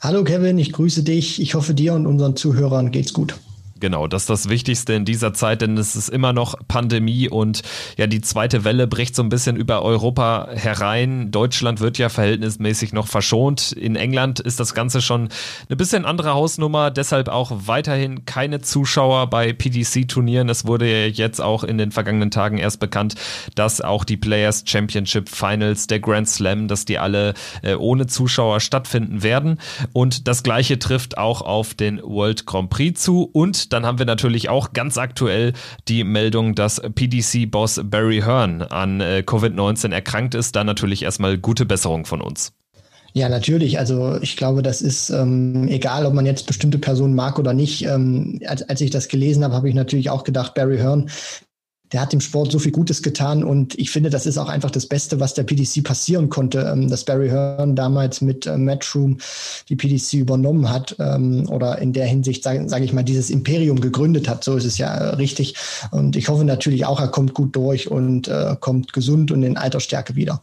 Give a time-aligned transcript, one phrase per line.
[0.01, 1.41] Hallo Kevin, ich grüße dich.
[1.41, 3.35] Ich hoffe, dir und unseren Zuhörern geht's gut.
[3.83, 7.63] Genau, das ist das Wichtigste in dieser Zeit, denn es ist immer noch Pandemie und
[7.97, 11.33] ja, die zweite Welle bricht so ein bisschen über Europa herein.
[11.33, 13.73] Deutschland wird ja verhältnismäßig noch verschont.
[13.73, 15.31] In England ist das Ganze schon
[15.69, 20.49] eine bisschen andere Hausnummer, deshalb auch weiterhin keine Zuschauer bei PDC-Turnieren.
[20.49, 23.17] Es wurde ja jetzt auch in den vergangenen Tagen erst bekannt,
[23.57, 28.61] dass auch die Players Championship Finals, der Grand Slam, dass die alle äh, ohne Zuschauer
[28.61, 29.59] stattfinden werden.
[29.93, 34.07] Und das gleiche trifft auch auf den World Grand Prix zu und dann haben wir
[34.07, 35.53] natürlich auch ganz aktuell
[35.89, 40.57] die Meldung, dass PDC-Boss Barry Hearn an äh, Covid-19 erkrankt ist.
[40.57, 42.53] Da natürlich erstmal gute Besserung von uns.
[43.15, 43.79] Ja, natürlich.
[43.79, 47.85] Also ich glaube, das ist ähm, egal, ob man jetzt bestimmte Personen mag oder nicht.
[47.85, 51.11] Ähm, als, als ich das gelesen habe, habe ich natürlich auch gedacht, Barry Hearn
[51.93, 54.71] der hat dem Sport so viel Gutes getan und ich finde, das ist auch einfach
[54.71, 59.19] das Beste, was der PDC passieren konnte, ähm, dass Barry Hearn damals mit äh, Matchroom
[59.69, 63.81] die PDC übernommen hat ähm, oder in der Hinsicht, sage sag ich mal, dieses Imperium
[63.81, 64.45] gegründet hat.
[64.45, 65.55] So ist es ja äh, richtig.
[65.91, 69.57] Und ich hoffe natürlich auch, er kommt gut durch und äh, kommt gesund und in
[69.57, 70.41] alter Stärke wieder.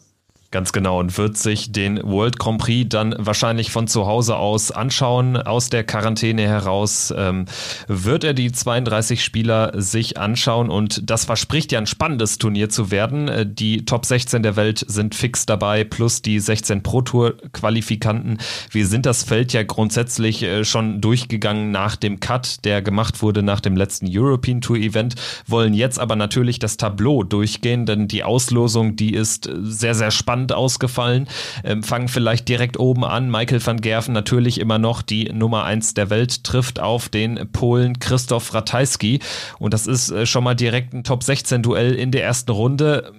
[0.52, 4.72] Ganz genau und wird sich den World Grand Prix dann wahrscheinlich von zu Hause aus
[4.72, 7.14] anschauen, aus der Quarantäne heraus.
[7.16, 7.46] Ähm,
[7.88, 12.90] wird er die 32 Spieler sich anschauen und das verspricht ja ein spannendes Turnier zu
[12.90, 13.28] werden.
[13.28, 18.40] Äh, die Top 16 der Welt sind fix dabei, plus die 16 Pro Tour Qualifikanten.
[18.72, 23.44] Wir sind das Feld ja grundsätzlich äh, schon durchgegangen nach dem Cut, der gemacht wurde
[23.44, 25.14] nach dem letzten European Tour Event,
[25.46, 30.39] wollen jetzt aber natürlich das Tableau durchgehen, denn die Auslosung, die ist sehr, sehr spannend
[30.40, 31.28] spannend ausgefallen.
[31.64, 33.30] Ähm, fangen vielleicht direkt oben an.
[33.30, 38.00] Michael van Gerven natürlich immer noch die Nummer eins der Welt, trifft auf den Polen
[38.00, 39.20] Christoph Ratajski.
[39.60, 43.12] Und das ist äh, schon mal direkt ein Top 16 Duell in der ersten Runde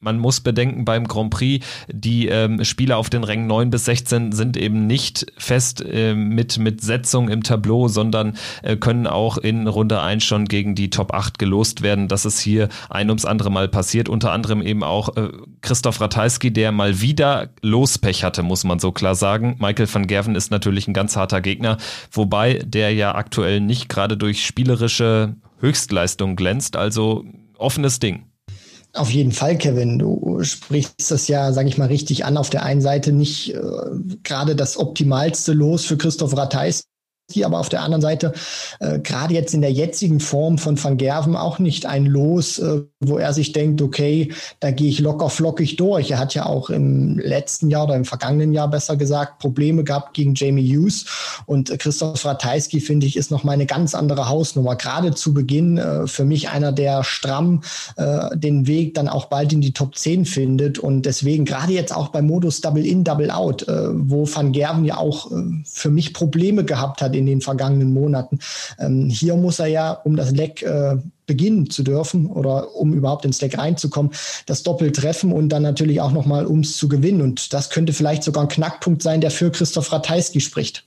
[0.00, 4.32] man muss bedenken beim Grand Prix, die ähm, Spieler auf den Rängen 9 bis 16
[4.32, 9.66] sind eben nicht fest äh, mit, mit Setzung im Tableau, sondern äh, können auch in
[9.66, 12.08] Runde 1 schon gegen die Top 8 gelost werden.
[12.08, 14.08] Das ist hier ein ums andere Mal passiert.
[14.08, 15.28] Unter anderem eben auch äh,
[15.60, 19.56] Christoph Ratajski, der mal wieder Lospech hatte, muss man so klar sagen.
[19.58, 21.76] Michael van Gerven ist natürlich ein ganz harter Gegner,
[22.10, 26.76] wobei der ja aktuell nicht gerade durch spielerische Höchstleistung glänzt.
[26.76, 27.26] Also
[27.58, 28.29] offenes Ding.
[28.92, 29.98] Auf jeden Fall, Kevin.
[29.98, 32.36] Du sprichst das ja, sage ich mal, richtig an.
[32.36, 33.60] Auf der einen Seite nicht äh,
[34.24, 36.84] gerade das optimalste Los für Christoph Ratheis,
[37.44, 38.32] aber auf der anderen Seite
[38.80, 42.82] äh, gerade jetzt in der jetzigen Form von Van Gerven auch nicht ein Los, äh,
[43.00, 46.10] wo er sich denkt, okay, da gehe ich locker flockig durch.
[46.10, 50.14] Er hat ja auch im letzten Jahr oder im vergangenen Jahr besser gesagt Probleme gehabt
[50.14, 51.06] gegen Jamie Hughes
[51.46, 54.76] und äh, Christoph Ratajski finde ich ist noch mal eine ganz andere Hausnummer.
[54.76, 57.62] Gerade zu Beginn äh, für mich einer, der stramm
[57.96, 61.94] äh, den Weg dann auch bald in die Top 10 findet und deswegen gerade jetzt
[61.94, 65.30] auch beim Modus Double In, Double Out, äh, wo Van Gerven ja auch
[65.64, 68.40] für mich Probleme gehabt hat in den vergangenen Monaten.
[68.78, 73.24] Ähm, hier muss er ja, um das Leck äh, beginnen zu dürfen oder um überhaupt
[73.24, 74.12] ins Deck reinzukommen,
[74.46, 77.22] das Doppel treffen und dann natürlich auch nochmal, um es zu gewinnen.
[77.22, 80.84] Und das könnte vielleicht sogar ein Knackpunkt sein, der für Christoph Ratajski spricht.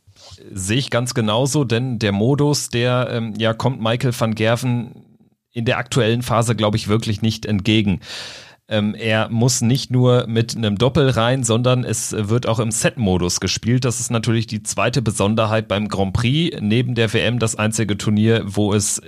[0.54, 5.06] Sehe ich ganz genauso, denn der Modus, der ähm, ja kommt Michael van Gerven
[5.54, 8.02] in der aktuellen Phase, glaube ich, wirklich nicht entgegen.
[8.74, 13.40] Ähm, er muss nicht nur mit einem Doppel rein, sondern es wird auch im Set-Modus
[13.40, 13.86] gespielt.
[13.86, 16.58] Das ist natürlich die zweite Besonderheit beim Grand Prix.
[16.60, 19.04] Neben der WM das einzige Turnier, wo es äh,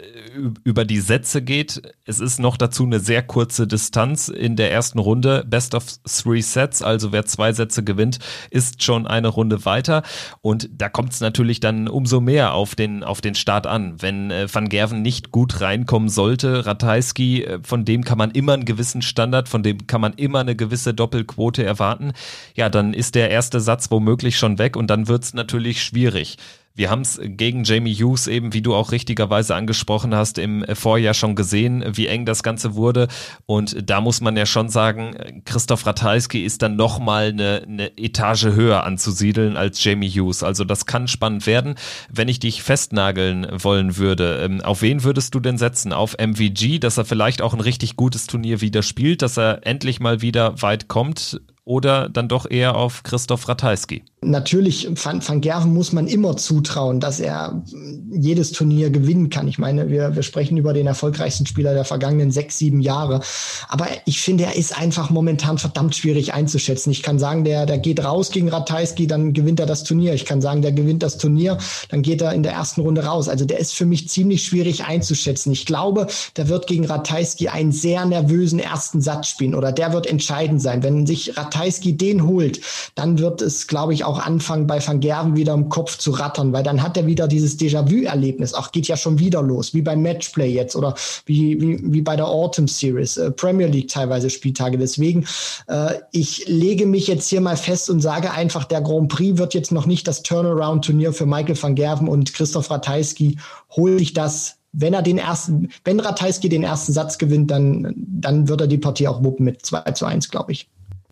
[0.64, 1.82] über die Sätze geht.
[2.06, 5.44] Es ist noch dazu eine sehr kurze Distanz in der ersten Runde.
[5.48, 8.20] Best of three Sets, also wer zwei Sätze gewinnt,
[8.52, 10.04] ist schon eine Runde weiter.
[10.42, 13.96] Und da kommt es natürlich dann umso mehr auf den, auf den Start an.
[14.00, 18.54] Wenn äh, Van Gerven nicht gut reinkommen sollte, Ratajski, äh, von dem kann man immer
[18.54, 22.12] einen gewissen Standard von dem kann man immer eine gewisse Doppelquote erwarten,
[22.56, 26.38] ja, dann ist der erste Satz womöglich schon weg und dann wird es natürlich schwierig.
[26.76, 31.14] Wir haben es gegen Jamie Hughes eben, wie du auch richtigerweise angesprochen hast, im Vorjahr
[31.14, 33.08] schon gesehen, wie eng das Ganze wurde.
[33.46, 38.48] Und da muss man ja schon sagen, Christoph Ratajski ist dann nochmal eine, eine Etage
[38.48, 40.44] höher anzusiedeln als Jamie Hughes.
[40.44, 41.76] Also das kann spannend werden.
[42.12, 45.94] Wenn ich dich festnageln wollen würde, ähm, auf wen würdest du denn setzen?
[45.94, 50.02] Auf MVG, dass er vielleicht auch ein richtig gutes Turnier wieder spielt, dass er endlich
[50.02, 51.40] mal wieder weit kommt?
[51.66, 54.04] oder dann doch eher auf Christoph Ratajski?
[54.26, 57.64] Natürlich, Van, Van Gerven muss man immer zutrauen, dass er
[58.12, 59.48] jedes Turnier gewinnen kann.
[59.48, 63.22] Ich meine, wir, wir sprechen über den erfolgreichsten Spieler der vergangenen sechs, sieben Jahre.
[63.68, 66.92] Aber ich finde, er ist einfach momentan verdammt schwierig einzuschätzen.
[66.92, 70.14] Ich kann sagen, der, der geht raus gegen Ratajski, dann gewinnt er das Turnier.
[70.14, 71.58] Ich kann sagen, der gewinnt das Turnier,
[71.90, 73.30] dann geht er in der ersten Runde raus.
[73.30, 75.52] Also der ist für mich ziemlich schwierig einzuschätzen.
[75.52, 76.08] Ich glaube,
[76.38, 80.84] der wird gegen Ratajski einen sehr nervösen ersten Satz spielen oder der wird entscheidend sein.
[80.84, 82.62] Wenn sich Ratajski den holt,
[82.96, 86.54] dann wird es, glaube ich, auch anfangen, bei Van Gerven wieder im Kopf zu rattern,
[86.54, 88.54] weil dann hat er wieder dieses Déjà-vu-Erlebnis.
[88.54, 90.96] Ach, geht ja schon wieder los, wie beim Matchplay jetzt oder
[91.26, 94.78] wie, wie, wie bei der Autumn Series, äh, Premier League teilweise Spieltage.
[94.78, 95.26] Deswegen,
[95.68, 99.54] äh, ich lege mich jetzt hier mal fest und sage einfach, der Grand Prix wird
[99.54, 103.38] jetzt noch nicht das Turnaround-Turnier für Michael van Gerven und Christoph Ratajski.
[103.76, 108.50] Hol ich das wenn er den ersten, wenn Ratajski den ersten Satz gewinnt, dann, dann
[108.50, 110.70] wird er die Partie auch wuppen mit 2 zu 1, glaube ich.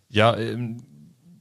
[0.10, 0.84] Ja, ähm,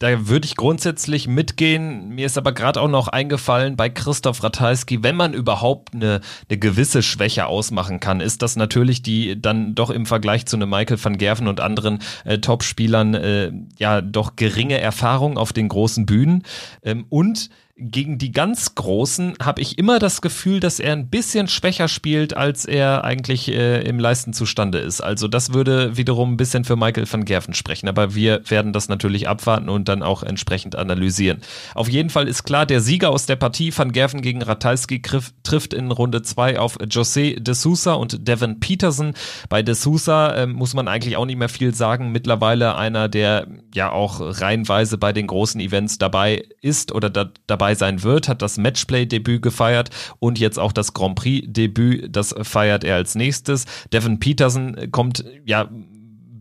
[0.02, 2.08] da würde ich grundsätzlich mitgehen.
[2.08, 6.58] Mir ist aber gerade auch noch eingefallen bei Christoph Ratajski, wenn man überhaupt eine, eine
[6.58, 10.98] gewisse Schwäche ausmachen kann, ist das natürlich die dann doch im Vergleich zu einem Michael
[11.02, 16.42] van Gerven und anderen äh, Top-Spielern äh, ja doch geringe Erfahrung auf den großen Bühnen.
[16.82, 17.48] Ähm, und
[17.90, 22.36] gegen die ganz Großen habe ich immer das Gefühl, dass er ein bisschen schwächer spielt,
[22.36, 25.00] als er eigentlich äh, im Leisten zustande ist.
[25.00, 27.88] Also das würde wiederum ein bisschen für Michael van Gerven sprechen.
[27.88, 31.40] Aber wir werden das natürlich abwarten und dann auch entsprechend analysieren.
[31.74, 35.02] Auf jeden Fall ist klar, der Sieger aus der Partie van Gerven gegen Ratajski
[35.42, 39.14] trifft in Runde 2 auf José de Sousa und Devin Peterson.
[39.48, 42.12] Bei de Sousa äh, muss man eigentlich auch nicht mehr viel sagen.
[42.12, 47.71] Mittlerweile einer, der ja auch reihenweise bei den großen Events dabei ist oder da, dabei
[47.72, 52.84] dabei sein wird, hat das Matchplay-Debüt gefeiert und jetzt auch das Grand Prix-Debüt, das feiert
[52.84, 53.64] er als nächstes.
[53.92, 55.68] Devin Peterson kommt ja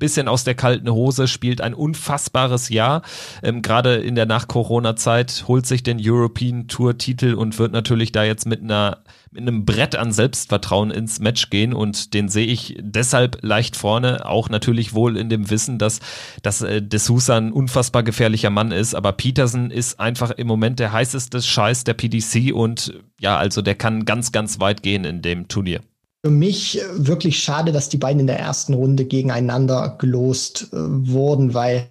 [0.01, 3.03] bisschen aus der kalten Hose, spielt ein unfassbares Jahr.
[3.42, 8.45] Ähm, Gerade in der Nach-Corona-Zeit holt sich den European Tour-Titel und wird natürlich da jetzt
[8.45, 8.98] mit einer
[9.33, 11.74] mit einem Brett an Selbstvertrauen ins Match gehen.
[11.74, 16.01] Und den sehe ich deshalb leicht vorne, auch natürlich wohl in dem Wissen, dass,
[16.44, 20.80] dass äh, De Sousa ein unfassbar gefährlicher Mann ist, aber Peterson ist einfach im Moment
[20.80, 25.21] der heißeste Scheiß der PDC und ja, also der kann ganz, ganz weit gehen in
[25.21, 25.81] dem Turnier
[26.23, 31.53] für mich wirklich schade, dass die beiden in der ersten Runde gegeneinander gelost äh, wurden,
[31.53, 31.89] weil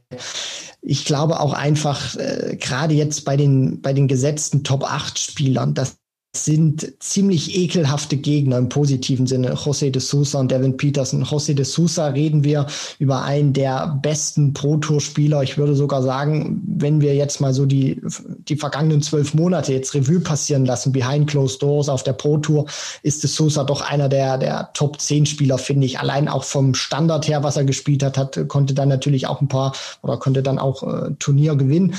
[0.82, 5.74] ich glaube auch einfach, äh, gerade jetzt bei den, bei den gesetzten Top 8 Spielern,
[5.74, 5.99] dass
[6.32, 9.54] sind ziemlich ekelhafte Gegner im positiven Sinne.
[9.54, 11.24] José de Sousa und Devin Peterson.
[11.24, 12.66] José de Sousa reden wir
[13.00, 15.42] über einen der besten Pro-Tour-Spieler.
[15.42, 18.00] Ich würde sogar sagen, wenn wir jetzt mal so die,
[18.48, 22.66] die vergangenen zwölf Monate jetzt Revue passieren lassen, behind closed doors auf der Pro-Tour,
[23.02, 25.98] ist de Sousa doch einer der, der Top 10 Spieler, finde ich.
[25.98, 29.48] Allein auch vom Standard her, was er gespielt hat, hat konnte dann natürlich auch ein
[29.48, 31.94] paar oder konnte dann auch äh, Turnier gewinnen.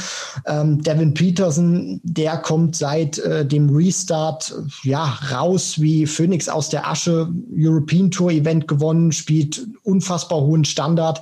[0.45, 4.53] Ähm, Devin Peterson, der kommt seit äh, dem Restart Start
[4.83, 11.21] ja raus wie Phoenix aus der Asche, European Tour Event gewonnen, spielt unfassbar hohen Standard.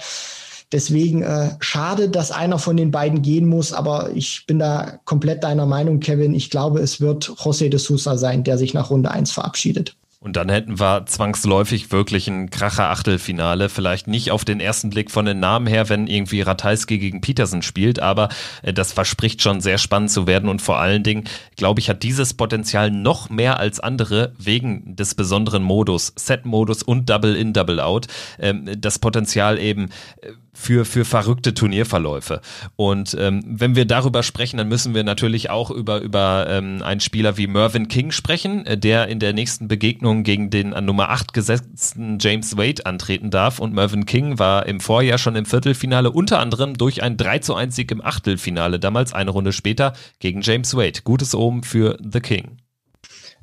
[0.74, 5.46] Deswegen äh, schade, dass einer von den beiden gehen muss, aber ich bin da komplett
[5.46, 6.34] deiner Meinung, Kevin.
[6.34, 9.96] Ich glaube, es wird José de Sousa sein, der sich nach Runde 1 verabschiedet.
[10.22, 13.70] Und dann hätten wir zwangsläufig wirklich ein kracher Achtelfinale.
[13.70, 17.62] Vielleicht nicht auf den ersten Blick von den Namen her, wenn irgendwie Ratajski gegen Petersen
[17.62, 18.28] spielt, aber
[18.62, 20.50] äh, das verspricht schon sehr spannend zu werden.
[20.50, 21.24] Und vor allen Dingen,
[21.56, 27.10] glaube ich, hat dieses Potenzial noch mehr als andere wegen des besonderen Modus, Set-Modus und
[27.10, 28.08] Double-In, Double-Out,
[28.40, 29.90] ähm, das Potenzial eben
[30.22, 32.42] äh, für, für verrückte Turnierverläufe.
[32.76, 37.00] Und ähm, wenn wir darüber sprechen, dann müssen wir natürlich auch über, über ähm, einen
[37.00, 41.10] Spieler wie Mervyn King sprechen, äh, der in der nächsten Begegnung gegen den an Nummer
[41.10, 43.60] 8 gesetzten James Wade antreten darf.
[43.60, 47.56] Und Mervyn King war im Vorjahr schon im Viertelfinale, unter anderem durch ein 3 zu
[47.56, 51.02] 1 Sieg im Achtelfinale, damals eine Runde später gegen James Wade.
[51.04, 52.58] Gutes Omen für The King.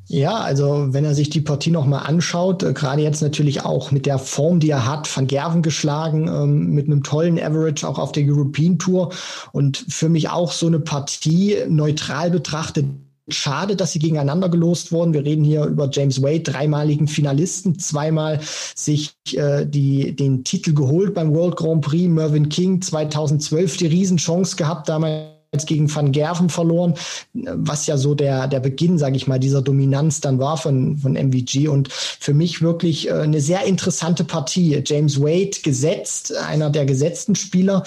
[0.08, 4.06] Ja, also wenn er sich die Partie nochmal anschaut, äh, gerade jetzt natürlich auch mit
[4.06, 8.12] der Form, die er hat, Van Gerven geschlagen, ähm, mit einem tollen Average auch auf
[8.12, 9.12] der European Tour
[9.50, 12.86] und für mich auch so eine Partie neutral betrachtet.
[13.28, 15.12] Schade, dass sie gegeneinander gelost wurden.
[15.12, 18.38] Wir reden hier über James Wade, dreimaligen Finalisten, zweimal
[18.76, 22.08] sich äh, die, den Titel geholt beim World Grand Prix.
[22.08, 26.94] Mervyn King 2012 die Riesenchance gehabt, damals gegen Van Gerven verloren,
[27.32, 31.14] was ja so der, der Beginn, sage ich mal, dieser Dominanz dann war von, von
[31.14, 31.68] MVG.
[31.68, 34.82] Und für mich wirklich äh, eine sehr interessante Partie.
[34.84, 37.84] James Wade gesetzt, einer der gesetzten Spieler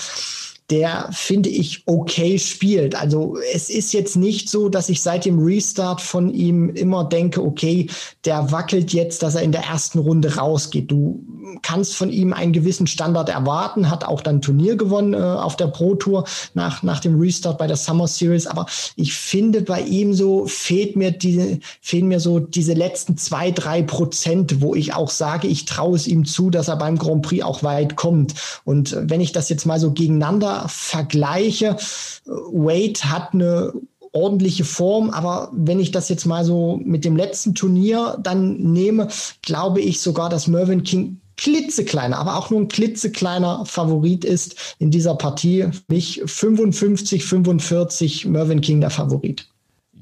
[0.70, 2.94] der finde ich okay spielt.
[2.96, 7.44] Also es ist jetzt nicht so, dass ich seit dem Restart von ihm immer denke,
[7.44, 7.88] okay,
[8.26, 10.92] der wackelt jetzt, dass er in der ersten Runde rausgeht.
[10.92, 11.26] Du
[11.62, 15.68] kannst von ihm einen gewissen Standard erwarten, hat auch dann Turnier gewonnen äh, auf der
[15.68, 18.48] Pro Tour nach, nach dem Restart bei der Summer Series.
[18.48, 18.66] Aber
[18.96, 23.82] ich finde, bei ihm so fehlt mir diese, fehlen mir so diese letzten zwei, drei
[23.82, 27.44] Prozent, wo ich auch sage, ich traue es ihm zu, dass er beim Grand Prix
[27.44, 28.36] auch weit kommt.
[28.64, 31.78] Und wenn ich das jetzt mal so gegeneinander vergleiche,
[32.26, 33.74] Wade hat eine
[34.12, 35.10] ordentliche Form.
[35.10, 39.08] Aber wenn ich das jetzt mal so mit dem letzten Turnier dann nehme,
[39.42, 44.92] glaube ich sogar, dass Mervyn King klitzekleiner, aber auch nur ein klitzekleiner Favorit ist in
[44.92, 45.68] dieser Partie.
[45.88, 49.48] Mich 55, 45 Mervyn King der Favorit.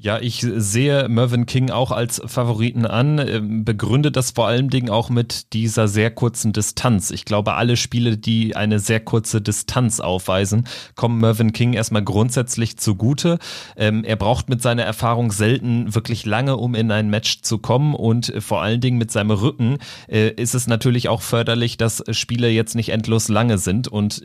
[0.00, 4.90] Ja, ich sehe Mervyn King auch als Favoriten an, ähm, begründe das vor allen Dingen
[4.90, 7.10] auch mit dieser sehr kurzen Distanz.
[7.10, 12.76] Ich glaube, alle Spiele, die eine sehr kurze Distanz aufweisen, kommen Mervyn King erstmal grundsätzlich
[12.76, 13.40] zugute.
[13.76, 17.96] Ähm, er braucht mit seiner Erfahrung selten wirklich lange, um in ein Match zu kommen
[17.96, 22.48] und vor allen Dingen mit seinem Rücken äh, ist es natürlich auch förderlich, dass Spiele
[22.50, 24.22] jetzt nicht endlos lange sind und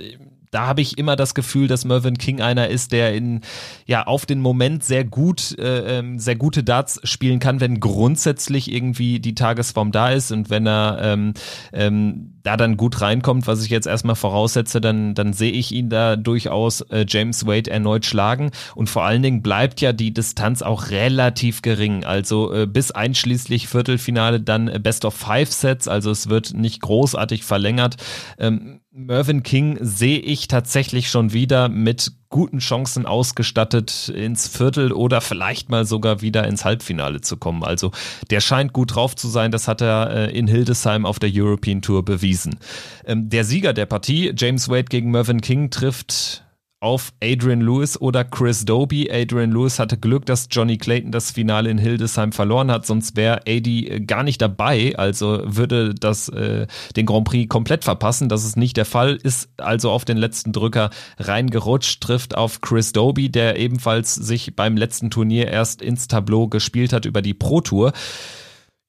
[0.54, 3.42] da habe ich immer das Gefühl, dass Mervyn King einer ist, der in
[3.88, 8.72] ja auf den Moment sehr gut, äh, ähm, sehr gute Darts spielen kann, wenn grundsätzlich
[8.72, 11.34] irgendwie die Tagesform da ist und wenn er ähm,
[11.74, 15.90] ähm, da dann gut reinkommt, was ich jetzt erstmal voraussetze, dann dann sehe ich ihn
[15.90, 18.52] da durchaus äh, James Wade erneut schlagen.
[18.76, 23.68] Und vor allen Dingen bleibt ja die Distanz auch relativ gering, also äh, bis einschließlich
[23.68, 27.96] Viertelfinale dann Best of Five Sets, also es wird nicht großartig verlängert.
[28.38, 35.20] Ähm, Mervyn King sehe ich tatsächlich schon wieder mit guten Chancen ausgestattet, ins Viertel oder
[35.20, 37.64] vielleicht mal sogar wieder ins Halbfinale zu kommen.
[37.64, 37.90] Also
[38.30, 39.50] der scheint gut drauf zu sein.
[39.50, 42.60] Das hat er äh, in Hildesheim auf der European Tour bewiesen.
[43.04, 46.43] Ähm, der Sieger der Partie, James Wade gegen Mervyn King, trifft
[46.84, 49.10] auf Adrian Lewis oder Chris Doby.
[49.10, 53.38] Adrian Lewis hatte Glück, dass Johnny Clayton das Finale in Hildesheim verloren hat, sonst wäre
[53.48, 58.28] AD äh, gar nicht dabei, also würde das äh, den Grand Prix komplett verpassen.
[58.28, 62.92] Das ist nicht der Fall, ist also auf den letzten Drücker reingerutscht, trifft auf Chris
[62.92, 67.62] Doby, der ebenfalls sich beim letzten Turnier erst ins Tableau gespielt hat über die Pro
[67.62, 67.94] Tour.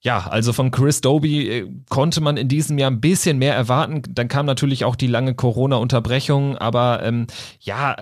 [0.04, 4.02] Ja, also von Chris Doby äh, konnte man in diesem Jahr ein bisschen mehr erwarten.
[4.10, 7.26] Dann kam natürlich auch die lange Corona-Unterbrechung, aber ähm,
[7.60, 7.96] ja,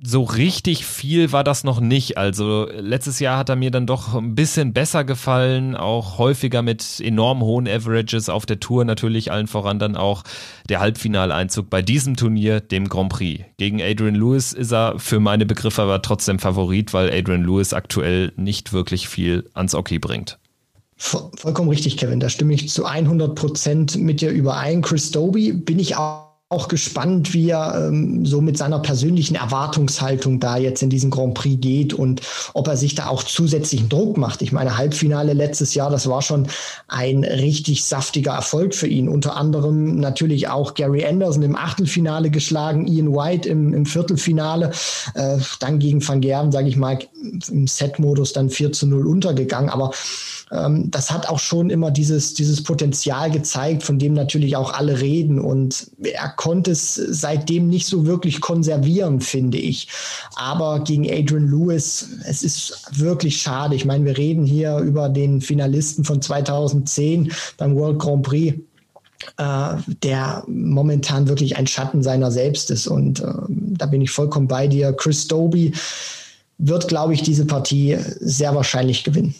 [0.00, 2.16] so richtig viel war das noch nicht.
[2.16, 7.00] Also letztes Jahr hat er mir dann doch ein bisschen besser gefallen, auch häufiger mit
[7.00, 10.22] enorm hohen Averages auf der Tour, natürlich allen voran dann auch
[10.68, 13.44] der Halbfinaleinzug bei diesem Turnier, dem Grand Prix.
[13.56, 18.32] Gegen Adrian Lewis ist er für meine Begriffe aber trotzdem Favorit, weil Adrian Lewis aktuell
[18.36, 20.38] nicht wirklich viel ans Hockey bringt.
[20.98, 22.18] Vollkommen richtig, Kevin.
[22.18, 24.82] Da stimme ich zu 100 Prozent mit dir überein.
[24.82, 30.40] Chris Doby bin ich auch auch gespannt, wie er ähm, so mit seiner persönlichen Erwartungshaltung
[30.40, 32.22] da jetzt in diesen Grand Prix geht und
[32.54, 34.40] ob er sich da auch zusätzlichen Druck macht.
[34.40, 36.46] Ich meine, Halbfinale letztes Jahr, das war schon
[36.86, 39.10] ein richtig saftiger Erfolg für ihn.
[39.10, 44.72] Unter anderem natürlich auch Gary Anderson im Achtelfinale geschlagen, Ian White im, im Viertelfinale,
[45.14, 46.98] äh, dann gegen Van Gerven, sage ich mal,
[47.50, 49.68] im Set-Modus dann 4 zu 0 untergegangen.
[49.68, 49.90] Aber
[50.50, 55.00] ähm, das hat auch schon immer dieses, dieses Potenzial gezeigt, von dem natürlich auch alle
[55.00, 55.38] reden.
[55.40, 59.88] Und er konnte es seitdem nicht so wirklich konservieren, finde ich.
[60.36, 63.74] Aber gegen Adrian Lewis, es ist wirklich schade.
[63.74, 68.54] Ich meine, wir reden hier über den Finalisten von 2010 beim World Grand Prix
[69.36, 72.86] äh, der momentan wirklich ein Schatten seiner selbst ist.
[72.86, 74.92] Und äh, da bin ich vollkommen bei dir.
[74.92, 75.72] Chris Doby
[76.58, 79.34] wird, glaube ich, diese Partie sehr wahrscheinlich gewinnen.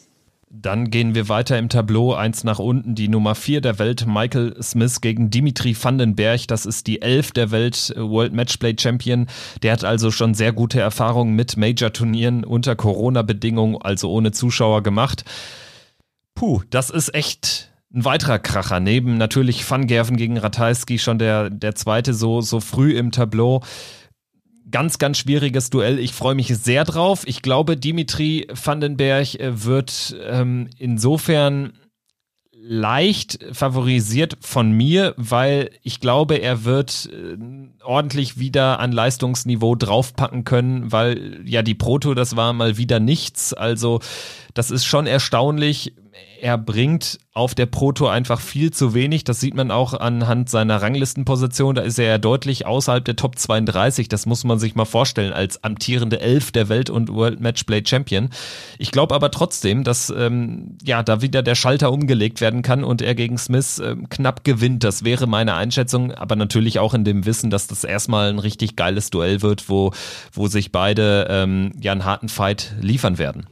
[0.51, 4.57] Dann gehen wir weiter im Tableau, eins nach unten, die Nummer vier der Welt, Michael
[4.63, 6.49] Smith gegen Dimitri Vandenberg.
[6.49, 9.27] Das ist die elf der Welt äh, World Matchplay Champion.
[9.63, 15.25] Der hat also schon sehr gute Erfahrungen mit Major-Turnieren unter Corona-Bedingungen, also ohne Zuschauer gemacht.
[16.35, 18.81] Puh, das ist echt ein weiterer Kracher.
[18.81, 23.63] Neben natürlich Van Gerven gegen Ratajski schon der, der zweite so, so früh im Tableau
[24.71, 25.99] ganz, ganz schwieriges Duell.
[25.99, 27.23] Ich freue mich sehr drauf.
[27.27, 31.73] Ich glaube, Dimitri Vandenberg äh, wird ähm, insofern
[32.61, 37.39] leicht favorisiert von mir, weil ich glaube, er wird äh,
[37.83, 43.55] ordentlich wieder an Leistungsniveau draufpacken können, weil ja die Proto, das war mal wieder nichts.
[43.55, 44.01] Also
[44.55, 45.95] das ist schon erstaunlich.
[46.41, 49.25] Er bringt auf der Pro Tour einfach viel zu wenig.
[49.25, 51.75] Das sieht man auch anhand seiner Ranglistenposition.
[51.75, 54.09] Da ist er ja deutlich außerhalb der Top 32.
[54.09, 58.31] Das muss man sich mal vorstellen als amtierende Elf der Welt und World Matchplay Champion.
[58.79, 63.03] Ich glaube aber trotzdem, dass ähm, ja da wieder der Schalter umgelegt werden kann und
[63.03, 64.85] er gegen Smith äh, knapp gewinnt.
[64.85, 68.77] Das wäre meine Einschätzung, aber natürlich auch in dem Wissen, dass das erstmal ein richtig
[68.77, 69.93] geiles Duell wird, wo,
[70.33, 73.49] wo sich beide ähm, ja einen harten Fight liefern werden.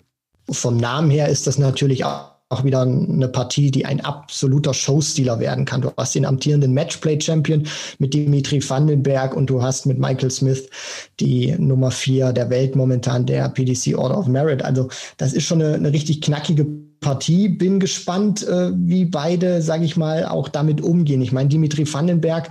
[0.48, 5.40] Vom Namen her ist das natürlich auch auch wieder eine Partie, die ein absoluter Showstealer
[5.40, 5.82] werden kann.
[5.82, 7.66] Du hast den amtierenden Matchplay-Champion
[7.98, 10.68] mit Dimitri Vandenberg und du hast mit Michael Smith
[11.18, 14.64] die Nummer vier der Welt momentan der PDC Order of Merit.
[14.64, 16.66] Also das ist schon eine, eine richtig knackige
[17.00, 17.48] Partie.
[17.48, 21.22] Bin gespannt, äh, wie beide, sage ich mal, auch damit umgehen.
[21.22, 22.50] Ich meine, Dimitri Vandenberg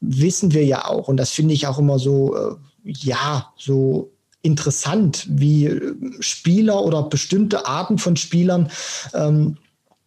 [0.00, 4.11] wissen wir ja auch und das finde ich auch immer so, äh, ja, so
[4.42, 8.70] interessant, wie äh, Spieler oder bestimmte Arten von Spielern
[9.14, 9.56] ähm,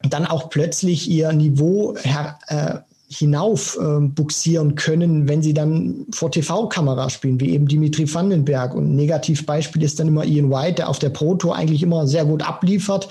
[0.01, 6.31] dann auch plötzlich ihr Niveau her, äh, hinauf äh, buxieren können, wenn sie dann vor
[6.31, 8.73] TV-Kamera spielen, wie eben Dimitri Vandenberg.
[8.73, 12.07] Und ein Negativbeispiel ist dann immer Ian White, der auf der Pro Tour eigentlich immer
[12.07, 13.07] sehr gut abliefert,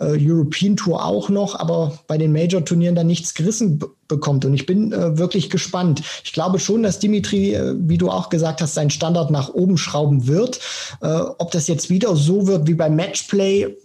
[0.00, 4.44] äh, European Tour auch noch, aber bei den Major-Turnieren dann nichts gerissen bekommt.
[4.44, 6.02] Und ich bin äh, wirklich gespannt.
[6.24, 9.76] Ich glaube schon, dass Dimitri, äh, wie du auch gesagt hast, seinen Standard nach oben
[9.76, 10.58] schrauben wird.
[11.02, 13.76] Äh, ob das jetzt wieder so wird wie beim Matchplay,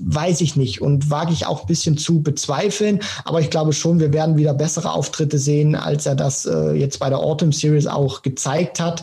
[0.00, 3.00] weiß ich nicht und wage ich auch ein bisschen zu bezweifeln.
[3.24, 6.98] Aber ich glaube schon, wir werden wieder bessere Auftritte sehen, als er das äh, jetzt
[6.98, 9.02] bei der Autumn Series auch gezeigt hat.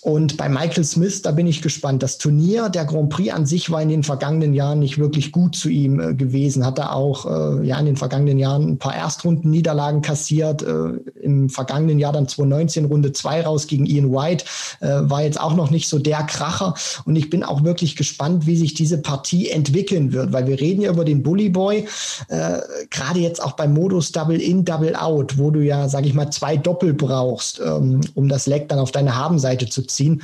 [0.00, 2.02] Und bei Michael Smith, da bin ich gespannt.
[2.02, 5.56] Das Turnier, der Grand Prix an sich war in den vergangenen Jahren nicht wirklich gut
[5.56, 6.64] zu ihm äh, gewesen.
[6.64, 10.62] Hat er auch äh, ja in den vergangenen Jahren ein paar Erstrunden-Niederlagen kassiert.
[10.62, 14.44] Äh, Im vergangenen Jahr dann 2019 Runde 2 raus gegen Ian White.
[14.80, 16.74] Äh, war jetzt auch noch nicht so der Kracher.
[17.04, 20.82] Und ich bin auch wirklich gespannt, wie sich diese Partie entwickeln wird, weil wir reden
[20.82, 21.86] ja über den Bully Boy.
[22.28, 22.58] Äh,
[22.90, 26.30] Gerade jetzt auch beim Modus Double In, Double Out, wo du ja, sag ich mal,
[26.30, 30.22] zwei Doppel brauchst, ähm, um das Leck dann auf deine Habenseite zu ziehen.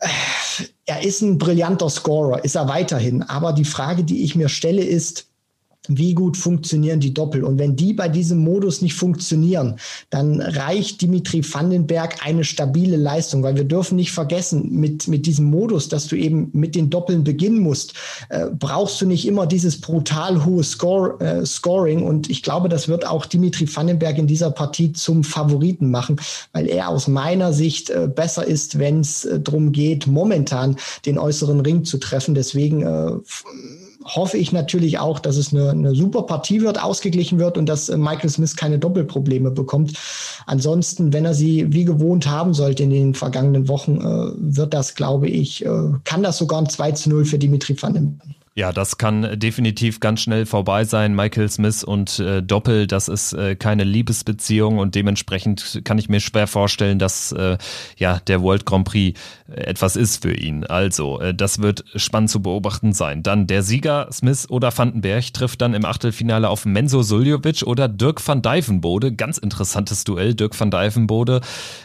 [0.00, 0.08] Äh,
[0.86, 3.22] er ist ein brillanter Scorer, ist er weiterhin.
[3.22, 5.28] Aber die Frage, die ich mir stelle, ist,
[5.88, 7.44] wie gut funktionieren die Doppel.
[7.44, 9.76] Und wenn die bei diesem Modus nicht funktionieren,
[10.10, 15.46] dann reicht Dimitri Vandenberg eine stabile Leistung, weil wir dürfen nicht vergessen, mit, mit diesem
[15.46, 17.94] Modus, dass du eben mit den Doppeln beginnen musst,
[18.28, 22.02] äh, brauchst du nicht immer dieses brutal hohe Score, äh, Scoring.
[22.02, 26.20] Und ich glaube, das wird auch Dimitri Vandenberg in dieser Partie zum Favoriten machen,
[26.52, 31.18] weil er aus meiner Sicht äh, besser ist, wenn es äh, darum geht, momentan den
[31.18, 32.34] äußeren Ring zu treffen.
[32.34, 33.12] Deswegen äh,
[34.06, 37.88] hoffe ich natürlich auch, dass es eine, eine super Partie wird, ausgeglichen wird und dass
[37.88, 39.98] äh, Michael Smith keine Doppelprobleme bekommt.
[40.46, 44.94] Ansonsten, wenn er sie wie gewohnt haben sollte in den vergangenen Wochen, äh, wird das,
[44.94, 45.68] glaube ich, äh,
[46.04, 48.20] kann das sogar ein 2 zu 0 für Dimitri van den
[48.56, 51.14] ja, das kann definitiv ganz schnell vorbei sein.
[51.14, 56.20] Michael Smith und äh, Doppel, das ist äh, keine Liebesbeziehung und dementsprechend kann ich mir
[56.20, 57.58] schwer vorstellen, dass äh,
[57.98, 60.64] ja der World Grand Prix äh, etwas ist für ihn.
[60.64, 63.22] Also, äh, das wird spannend zu beobachten sein.
[63.22, 68.26] Dann der Sieger Smith oder Vandenberg trifft dann im Achtelfinale auf Menzo Suljovic oder Dirk
[68.26, 69.12] van Dijvenbode.
[69.12, 70.32] Ganz interessantes Duell.
[70.32, 71.42] Dirk van Dijvenbode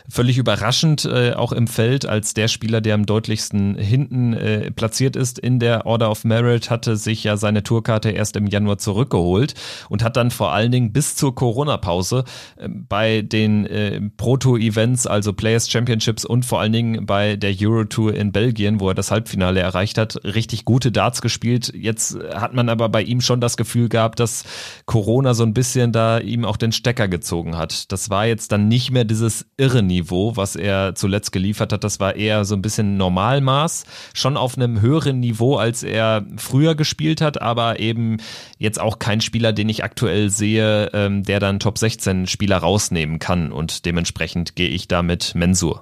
[0.07, 4.37] völlig überraschend äh, auch im Feld als der Spieler, der am deutlichsten hinten
[4.75, 8.47] platziert ist in der Order of Merit Barrett hatte sich ja seine Tourkarte erst im
[8.47, 9.53] Januar zurückgeholt
[9.89, 12.23] und hat dann vor allen Dingen bis zur Corona-Pause
[12.57, 18.13] äh, bei den äh, Pro-Tour-Events, also Players Championships und vor allen Dingen bei der Euro-Tour
[18.13, 21.71] in Belgien, wo er das Halbfinale erreicht hat, richtig gute Darts gespielt.
[21.75, 24.43] Jetzt hat man aber bei ihm schon das Gefühl gehabt, dass
[24.85, 27.91] Corona so ein bisschen da ihm auch den Stecker gezogen hat.
[27.91, 31.83] Das war jetzt dann nicht mehr dieses irre Niveau, was er zuletzt geliefert hat.
[31.83, 36.75] Das war eher so ein bisschen Normalmaß, schon auf einem höheren Niveau, als er früher
[36.75, 38.17] gespielt hat, aber eben
[38.57, 43.19] jetzt auch kein Spieler, den ich aktuell sehe, ähm, der dann Top 16 Spieler rausnehmen
[43.19, 45.81] kann und dementsprechend gehe ich da mit Mensur.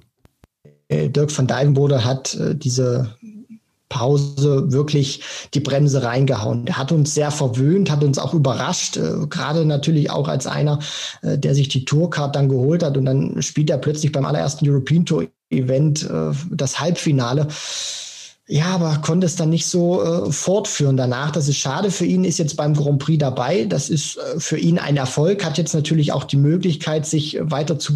[0.88, 3.16] Äh, Dirk van Dijvenbode hat äh, diese
[3.90, 5.24] Pause wirklich
[5.56, 6.68] die Bremse reingehauen.
[6.68, 10.78] Er hat uns sehr verwöhnt, hat uns auch überrascht, äh, gerade natürlich auch als einer,
[11.24, 14.70] äh, der sich die Tourcard dann geholt hat und dann spielt er plötzlich beim allerersten
[14.70, 17.48] European Tour Event äh, das Halbfinale.
[18.52, 21.30] Ja, aber konnte es dann nicht so äh, fortführen danach.
[21.30, 23.66] Das ist schade für ihn, ist jetzt beim Grand Prix dabei.
[23.66, 27.78] Das ist äh, für ihn ein Erfolg, hat jetzt natürlich auch die Möglichkeit, sich weiter
[27.78, 27.94] zu.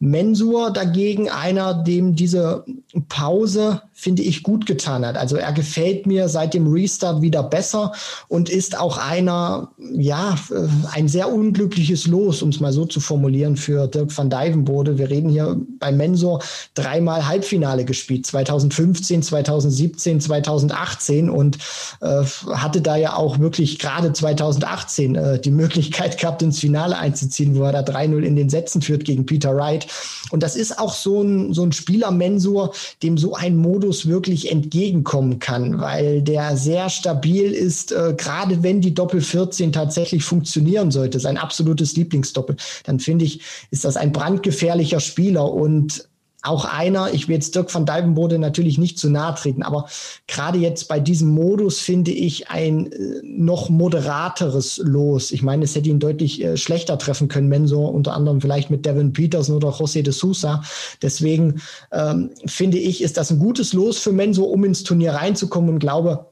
[0.00, 2.64] Mensur dagegen, einer, dem diese
[3.08, 5.16] Pause finde ich, gut getan hat.
[5.16, 7.92] Also er gefällt mir seit dem Restart wieder besser
[8.26, 12.98] und ist auch einer, ja, äh, ein sehr unglückliches Los, um es mal so zu
[12.98, 14.98] formulieren, für Dirk van Dijvenbode.
[14.98, 16.42] Wir reden hier bei Mensor
[16.74, 21.58] dreimal Halbfinale gespielt, 2015, 2017, 2018 und
[22.00, 27.54] äh, hatte da ja auch wirklich gerade 2018 äh, die Möglichkeit gehabt, ins Finale einzuziehen,
[27.54, 29.86] wo er da 3-0 in den Sätzen führt gegen Peter Wright.
[30.30, 32.72] Und das ist auch so ein, so ein Spieler Mensor,
[33.04, 38.62] dem so ein Modus Modus wirklich entgegenkommen kann, weil der sehr stabil ist, äh, gerade
[38.62, 43.98] wenn die Doppel 14 tatsächlich funktionieren sollte, sein absolutes Lieblingsdoppel, dann finde ich, ist das
[43.98, 46.08] ein brandgefährlicher Spieler und
[46.42, 49.86] auch einer, ich will jetzt Dirk van Dijvenbode natürlich nicht zu nahe treten, aber
[50.26, 55.30] gerade jetzt bei diesem Modus finde ich ein äh, noch moderateres Los.
[55.30, 58.84] Ich meine, es hätte ihn deutlich äh, schlechter treffen können, Mensor unter anderem vielleicht mit
[58.84, 60.62] Devin Peterson oder José de Sousa.
[61.00, 65.70] Deswegen ähm, finde ich, ist das ein gutes Los für Mensor, um ins Turnier reinzukommen
[65.70, 66.26] und glaube,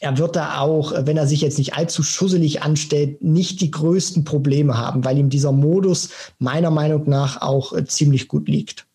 [0.00, 4.24] er wird da auch, wenn er sich jetzt nicht allzu schusselig anstellt, nicht die größten
[4.24, 8.86] Probleme haben, weil ihm dieser Modus meiner Meinung nach auch äh, ziemlich gut liegt.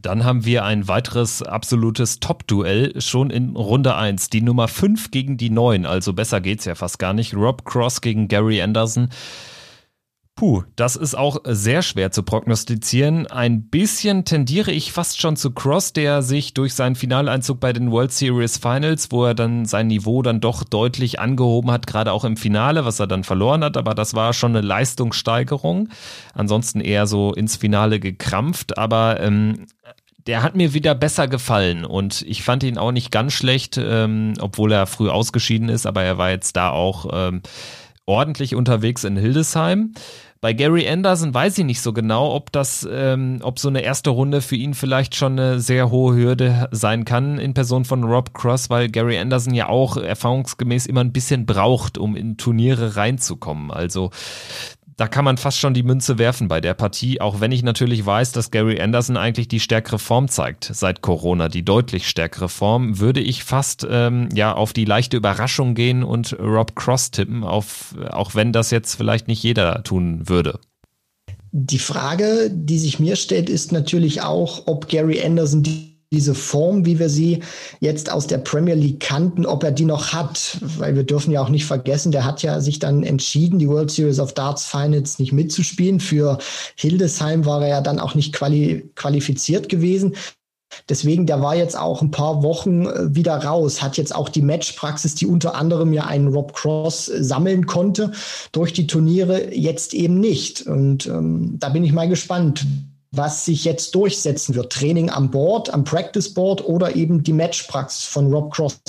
[0.00, 4.30] Dann haben wir ein weiteres absolutes Top-Duell schon in Runde 1.
[4.30, 7.34] Die Nummer 5 gegen die 9, also besser geht's ja fast gar nicht.
[7.34, 9.10] Rob Cross gegen Gary Anderson.
[10.34, 13.26] Puh, das ist auch sehr schwer zu prognostizieren.
[13.26, 17.90] Ein bisschen tendiere ich fast schon zu Cross, der sich durch seinen Finaleinzug bei den
[17.90, 22.24] World Series Finals, wo er dann sein Niveau dann doch deutlich angehoben hat, gerade auch
[22.24, 25.90] im Finale, was er dann verloren hat, aber das war schon eine Leistungssteigerung.
[26.32, 29.66] Ansonsten eher so ins Finale gekrampft, aber ähm,
[30.26, 34.34] der hat mir wieder besser gefallen und ich fand ihn auch nicht ganz schlecht, ähm,
[34.40, 37.42] obwohl er früh ausgeschieden ist, aber er war jetzt da auch ähm,
[38.12, 39.94] ordentlich unterwegs in Hildesheim.
[40.42, 44.10] Bei Gary Anderson weiß ich nicht so genau, ob das, ähm, ob so eine erste
[44.10, 48.34] Runde für ihn vielleicht schon eine sehr hohe Hürde sein kann in Person von Rob
[48.34, 53.70] Cross, weil Gary Anderson ja auch erfahrungsgemäß immer ein bisschen braucht, um in Turniere reinzukommen.
[53.70, 54.10] Also
[55.02, 58.06] da kann man fast schon die Münze werfen bei der Partie, auch wenn ich natürlich
[58.06, 63.00] weiß, dass Gary Anderson eigentlich die stärkere Form zeigt seit Corona, die deutlich stärkere Form,
[63.00, 67.96] würde ich fast ähm, ja auf die leichte Überraschung gehen und Rob Cross tippen, auf,
[68.10, 70.60] auch wenn das jetzt vielleicht nicht jeder tun würde.
[71.50, 76.84] Die Frage, die sich mir stellt, ist natürlich auch, ob Gary Anderson die diese Form,
[76.86, 77.40] wie wir sie
[77.80, 80.58] jetzt aus der Premier League kannten, ob er die noch hat.
[80.78, 83.90] Weil wir dürfen ja auch nicht vergessen, der hat ja sich dann entschieden, die World
[83.90, 85.98] Series of Darts Finals nicht mitzuspielen.
[85.98, 86.38] Für
[86.76, 90.14] Hildesheim war er ja dann auch nicht quali qualifiziert gewesen.
[90.88, 94.42] Deswegen, der war jetzt auch ein paar Wochen äh, wieder raus, hat jetzt auch die
[94.42, 98.12] Matchpraxis, die unter anderem ja einen Rob Cross äh, sammeln konnte,
[98.52, 100.62] durch die Turniere jetzt eben nicht.
[100.62, 102.66] Und ähm, da bin ich mal gespannt,
[103.12, 104.72] was sich jetzt durchsetzen wird.
[104.72, 108.80] Training am Board, am Practice Board oder eben die Matchpraxis von Rob Cross.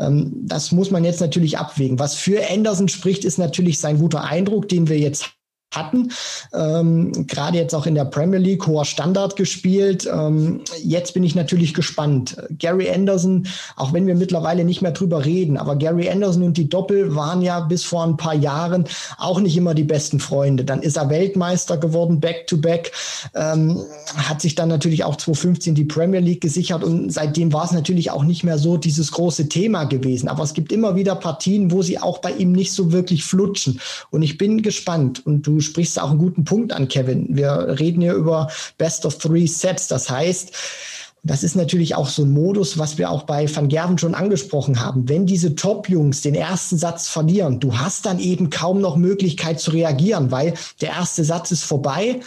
[0.00, 1.98] Ähm, das muss man jetzt natürlich abwägen.
[1.98, 5.30] Was für Anderson spricht, ist natürlich sein guter Eindruck, den wir jetzt
[5.74, 6.10] hatten.
[6.54, 10.08] Ähm, Gerade jetzt auch in der Premier League hoher Standard gespielt.
[10.10, 12.36] Ähm, jetzt bin ich natürlich gespannt.
[12.58, 16.68] Gary Anderson, auch wenn wir mittlerweile nicht mehr drüber reden, aber Gary Anderson und die
[16.68, 18.84] Doppel waren ja bis vor ein paar Jahren
[19.18, 20.64] auch nicht immer die besten Freunde.
[20.64, 22.92] Dann ist er Weltmeister geworden, back to back,
[23.34, 23.82] ähm,
[24.16, 28.10] hat sich dann natürlich auch 2015 die Premier League gesichert und seitdem war es natürlich
[28.10, 30.28] auch nicht mehr so dieses große Thema gewesen.
[30.28, 33.80] Aber es gibt immer wieder Partien, wo sie auch bei ihm nicht so wirklich flutschen.
[34.10, 35.26] Und ich bin gespannt.
[35.26, 37.36] Und du sprichst auch einen guten Punkt an, Kevin.
[37.36, 39.88] Wir reden hier über Best of Three Sets.
[39.88, 40.52] Das heißt,
[41.24, 44.80] das ist natürlich auch so ein Modus, was wir auch bei Van Gerven schon angesprochen
[44.80, 45.08] haben.
[45.08, 49.72] Wenn diese Top-Jungs den ersten Satz verlieren, du hast dann eben kaum noch Möglichkeit zu
[49.72, 52.20] reagieren, weil der erste Satz ist vorbei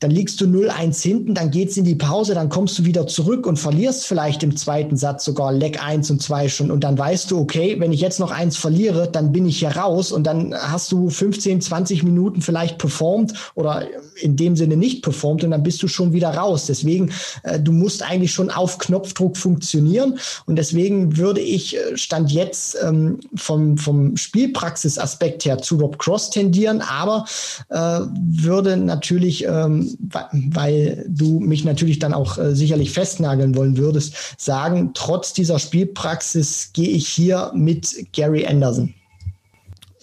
[0.00, 3.46] dann liegst du 0-1 hinten, dann geht's in die Pause, dann kommst du wieder zurück
[3.46, 7.30] und verlierst vielleicht im zweiten Satz sogar Leck 1 und 2 schon und dann weißt
[7.30, 10.54] du, okay, wenn ich jetzt noch eins verliere, dann bin ich hier raus und dann
[10.54, 15.62] hast du 15, 20 Minuten vielleicht performt oder in dem Sinne nicht performt und dann
[15.62, 16.66] bist du schon wieder raus.
[16.66, 17.10] Deswegen,
[17.42, 22.76] äh, du musst eigentlich schon auf Knopfdruck funktionieren und deswegen würde ich äh, Stand jetzt
[22.82, 27.24] ähm, vom, vom Spielpraxisaspekt her zu Rob Cross tendieren, aber
[27.70, 34.14] äh, würde natürlich ähm, weil du mich natürlich dann auch äh, sicherlich festnageln wollen würdest,
[34.38, 38.94] sagen, trotz dieser Spielpraxis gehe ich hier mit Gary Anderson.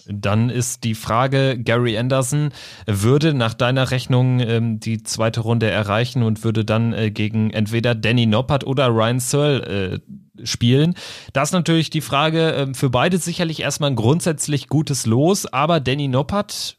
[0.06, 2.50] Dann ist die Frage, Gary Anderson
[2.86, 7.94] würde nach deiner Rechnung ähm, die zweite Runde erreichen und würde dann äh, gegen entweder
[7.94, 10.94] Danny Noppert oder Ryan Searle äh, spielen.
[11.32, 15.80] Das ist natürlich die Frage, äh, für beide sicherlich erstmal ein grundsätzlich gutes Los, aber
[15.80, 16.76] Danny Noppert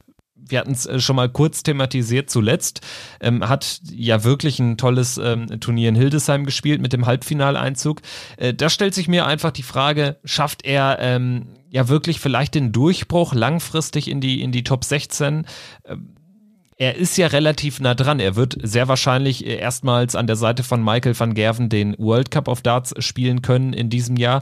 [0.47, 2.81] wir hatten es äh, schon mal kurz thematisiert zuletzt,
[3.19, 8.01] ähm, hat ja wirklich ein tolles ähm, Turnier in Hildesheim gespielt mit dem Halbfinaleinzug.
[8.37, 12.71] Äh, da stellt sich mir einfach die Frage, schafft er ähm, ja wirklich vielleicht den
[12.71, 15.45] Durchbruch langfristig in die, in die Top 16?
[15.85, 16.15] Ähm,
[16.77, 18.19] er ist ja relativ nah dran.
[18.19, 22.31] Er wird sehr wahrscheinlich äh, erstmals an der Seite von Michael van Gerven den World
[22.31, 24.41] Cup of Darts spielen können in diesem Jahr.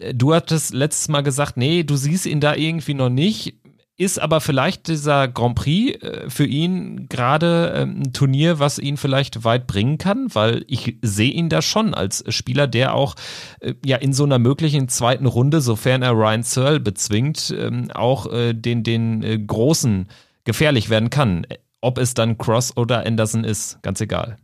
[0.00, 3.54] Äh, du hattest letztes Mal gesagt, nee, du siehst ihn da irgendwie noch nicht
[4.02, 8.96] ist aber vielleicht dieser Grand Prix äh, für ihn gerade ähm, ein Turnier, was ihn
[8.96, 13.14] vielleicht weit bringen kann, weil ich sehe ihn da schon als Spieler, der auch
[13.60, 18.30] äh, ja in so einer möglichen zweiten Runde, sofern er Ryan Searle bezwingt, ähm, auch
[18.32, 20.08] äh, den, den Großen
[20.44, 21.46] gefährlich werden kann.
[21.80, 24.36] Ob es dann Cross oder Anderson ist, ganz egal.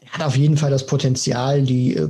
[0.00, 2.08] er hat auf jeden Fall das Potenzial, die äh,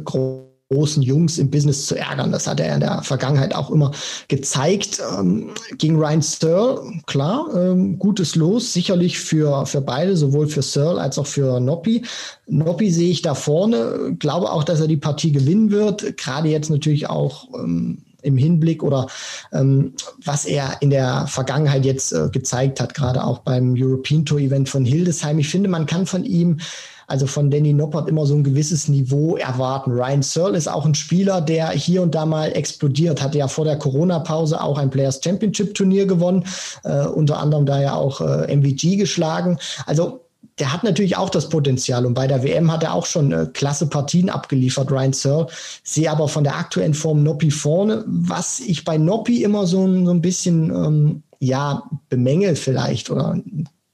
[0.71, 2.33] großen Jungs im Business zu ärgern.
[2.33, 3.93] Das hat er in der Vergangenheit auch immer
[4.29, 5.01] gezeigt.
[5.19, 11.01] Ähm, gegen Ryan Searle, klar, ähm, gutes Los, sicherlich für, für beide, sowohl für Searle
[11.01, 12.03] als auch für Noppi.
[12.47, 16.17] Noppi sehe ich da vorne, glaube auch, dass er die Partie gewinnen wird.
[16.17, 19.07] Gerade jetzt natürlich auch ähm, im Hinblick oder
[19.53, 19.93] ähm,
[20.25, 24.69] was er in der Vergangenheit jetzt äh, gezeigt hat, gerade auch beim European Tour Event
[24.69, 25.39] von Hildesheim.
[25.39, 26.59] Ich finde, man kann von ihm
[27.07, 29.93] also von Danny Noppert immer so ein gewisses Niveau erwarten.
[29.93, 33.65] Ryan Searle ist auch ein Spieler, der hier und da mal explodiert, hatte ja vor
[33.65, 36.45] der Corona-Pause auch ein Players Championship Turnier gewonnen,
[36.85, 39.59] äh, unter anderem da ja auch äh, MVG geschlagen.
[39.87, 40.21] Also
[40.59, 43.47] der hat natürlich auch das Potenzial und bei der WM hat er auch schon äh,
[43.53, 45.47] klasse Partien abgeliefert, Ryan Searle.
[45.83, 48.05] Sehe aber von der aktuellen Form Noppi vorne.
[48.07, 53.37] Was ich bei Noppi immer so, so ein bisschen ähm, ja bemängel vielleicht oder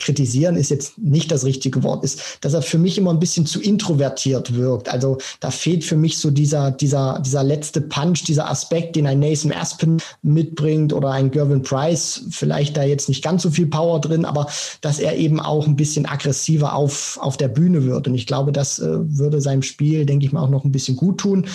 [0.00, 3.46] kritisieren ist jetzt nicht das richtige Wort, ist, dass er für mich immer ein bisschen
[3.46, 4.88] zu introvertiert wirkt.
[4.88, 9.20] Also da fehlt für mich so dieser, dieser, dieser letzte Punch, dieser Aspekt, den ein
[9.20, 12.22] Nathan Aspen mitbringt oder ein Gervin Price.
[12.30, 14.46] Vielleicht da jetzt nicht ganz so viel Power drin, aber
[14.80, 18.08] dass er eben auch ein bisschen aggressiver auf, auf der Bühne wird.
[18.08, 20.96] Und ich glaube, das äh, würde seinem Spiel, denke ich mal, auch noch ein bisschen
[20.96, 21.46] gut tun.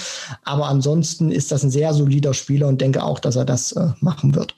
[0.43, 3.89] Aber ansonsten ist das ein sehr solider Spieler und denke auch, dass er das äh,
[3.99, 4.55] machen wird.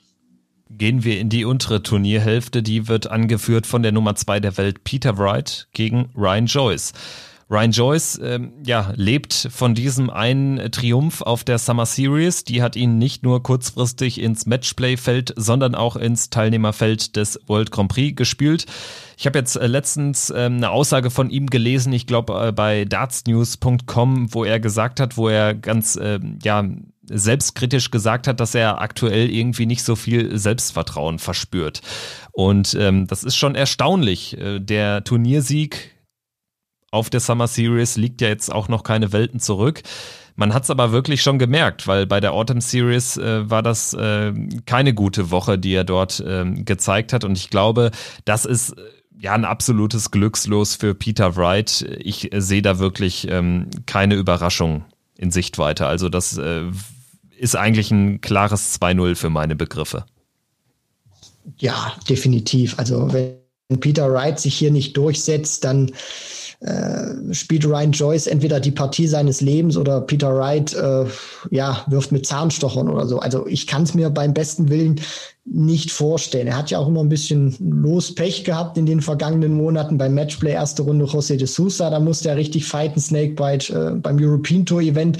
[0.78, 4.84] Gehen wir in die untere Turnierhälfte, die wird angeführt von der Nummer zwei der Welt
[4.84, 6.92] Peter Wright gegen Ryan Joyce.
[7.50, 12.44] Ryan Joyce ähm, ja, lebt von diesem einen Triumph auf der Summer Series.
[12.44, 17.90] Die hat ihn nicht nur kurzfristig ins Matchplay-Feld, sondern auch ins Teilnehmerfeld des World Grand
[17.90, 18.66] Prix gespielt.
[19.16, 22.84] Ich habe jetzt äh, letztens ähm, eine Aussage von ihm gelesen, ich glaube äh, bei
[22.84, 26.62] dartsnews.com, wo er gesagt hat, wo er ganz äh, ja
[27.10, 31.80] selbstkritisch gesagt hat, dass er aktuell irgendwie nicht so viel Selbstvertrauen verspürt.
[32.32, 34.36] Und ähm, das ist schon erstaunlich.
[34.38, 35.94] Äh, der Turniersieg
[36.90, 39.82] auf der Summer Series liegt ja jetzt auch noch keine Welten zurück.
[40.36, 43.92] Man hat es aber wirklich schon gemerkt, weil bei der Autumn Series äh, war das
[43.94, 44.32] äh,
[44.66, 47.24] keine gute Woche, die er dort äh, gezeigt hat.
[47.24, 47.90] Und ich glaube,
[48.24, 48.82] das ist äh,
[49.20, 51.84] ja ein absolutes Glückslos für Peter Wright.
[51.98, 54.84] Ich äh, sehe da wirklich ähm, keine Überraschung
[55.16, 55.86] in Sichtweite.
[55.88, 56.40] Also das
[57.38, 60.04] ist eigentlich ein klares 2-0 für meine Begriffe.
[61.58, 62.78] Ja, definitiv.
[62.78, 65.92] Also wenn Peter Wright sich hier nicht durchsetzt, dann
[66.60, 71.04] äh, spielt Ryan Joyce entweder die Partie seines Lebens oder Peter Wright äh,
[71.50, 73.20] ja, wirft mit Zahnstochern oder so.
[73.20, 75.00] Also ich kann es mir beim besten Willen
[75.44, 76.48] nicht vorstellen.
[76.48, 80.52] Er hat ja auch immer ein bisschen Lospech gehabt in den vergangenen Monaten beim Matchplay
[80.52, 81.90] erste Runde José de Sousa.
[81.90, 85.18] Da musste er richtig fighten, Snakebite äh, beim European Tour Event.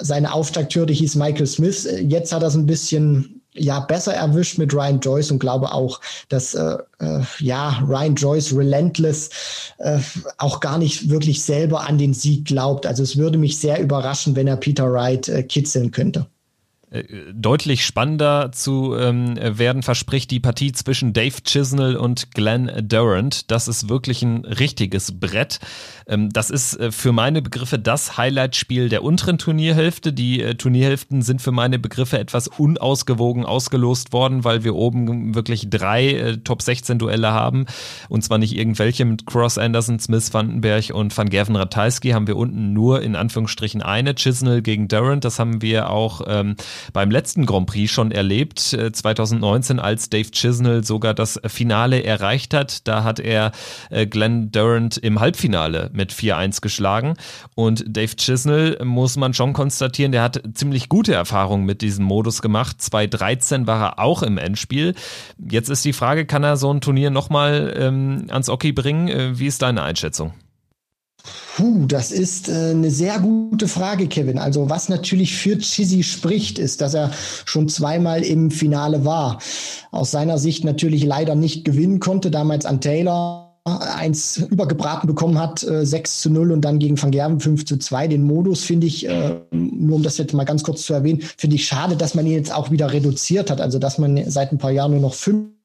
[0.00, 1.88] Seine Auftakthürde hieß Michael Smith.
[2.02, 6.00] Jetzt hat er es ein bisschen ja besser erwischt mit Ryan Joyce und glaube auch,
[6.28, 9.30] dass äh, äh, ja Ryan Joyce relentless
[9.78, 9.98] äh,
[10.36, 12.86] auch gar nicht wirklich selber an den Sieg glaubt.
[12.86, 16.26] Also es würde mich sehr überraschen, wenn er Peter Wright äh, kitzeln könnte.
[16.90, 23.50] Äh, deutlich spannender zu ähm, werden verspricht die Partie zwischen Dave Chisnell und Glenn Durant.
[23.50, 25.60] Das ist wirklich ein richtiges Brett.
[26.06, 30.14] Ähm, das ist äh, für meine Begriffe das Highlight-Spiel der unteren Turnierhälfte.
[30.14, 35.68] Die äh, Turnierhälften sind für meine Begriffe etwas unausgewogen ausgelost worden, weil wir oben wirklich
[35.68, 37.66] drei äh, Top 16 Duelle haben.
[38.08, 42.36] Und zwar nicht irgendwelche mit Cross Anderson, Smith, Vandenberg und Van Gerven Ratajski haben wir
[42.36, 44.14] unten nur in Anführungsstrichen eine.
[44.14, 46.56] Chisnell gegen Durant, das haben wir auch ähm,
[46.92, 52.54] beim letzten Grand Prix schon erlebt, 2019, äh, als Dave Chisnell sogar das Finale erreicht
[52.54, 52.86] hat.
[52.86, 53.52] Da hat er
[53.90, 57.14] äh, Glenn Durant im Halbfinale mit 4-1 geschlagen.
[57.54, 62.42] Und Dave Chisnell, muss man schon konstatieren, der hat ziemlich gute Erfahrungen mit diesem Modus
[62.42, 62.80] gemacht.
[62.80, 64.94] 2013 war er auch im Endspiel.
[65.38, 69.08] Jetzt ist die Frage, kann er so ein Turnier nochmal ähm, ans Oki bringen?
[69.08, 70.32] Äh, wie ist deine Einschätzung?
[71.56, 74.38] Puh, das ist äh, eine sehr gute Frage, Kevin.
[74.38, 77.10] Also was natürlich für Chizzy spricht, ist, dass er
[77.44, 79.40] schon zweimal im Finale war.
[79.90, 85.62] Aus seiner Sicht natürlich leider nicht gewinnen konnte, damals an Taylor eins übergebraten bekommen hat,
[85.62, 88.08] äh, 6 zu 0 und dann gegen Van Gerven 5 zu 2.
[88.08, 91.56] Den Modus finde ich, äh, nur um das jetzt mal ganz kurz zu erwähnen, finde
[91.56, 93.60] ich schade, dass man ihn jetzt auch wieder reduziert hat.
[93.60, 95.57] Also dass man seit ein paar Jahren nur noch fünf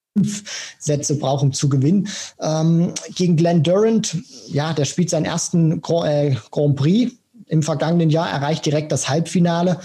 [0.80, 2.08] Sätze braucht, um zu gewinnen.
[2.39, 7.13] Ähm, gegen Glenn Durant, ja, der spielt seinen ersten Grand, äh, Grand Prix
[7.47, 9.80] im vergangenen Jahr, erreicht direkt das Halbfinale.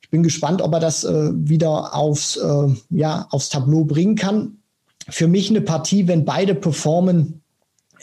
[0.00, 4.58] Ich bin gespannt, ob er das äh, wieder aufs, äh, ja, aufs Tableau bringen kann.
[5.08, 7.42] Für mich eine Partie, wenn beide performen,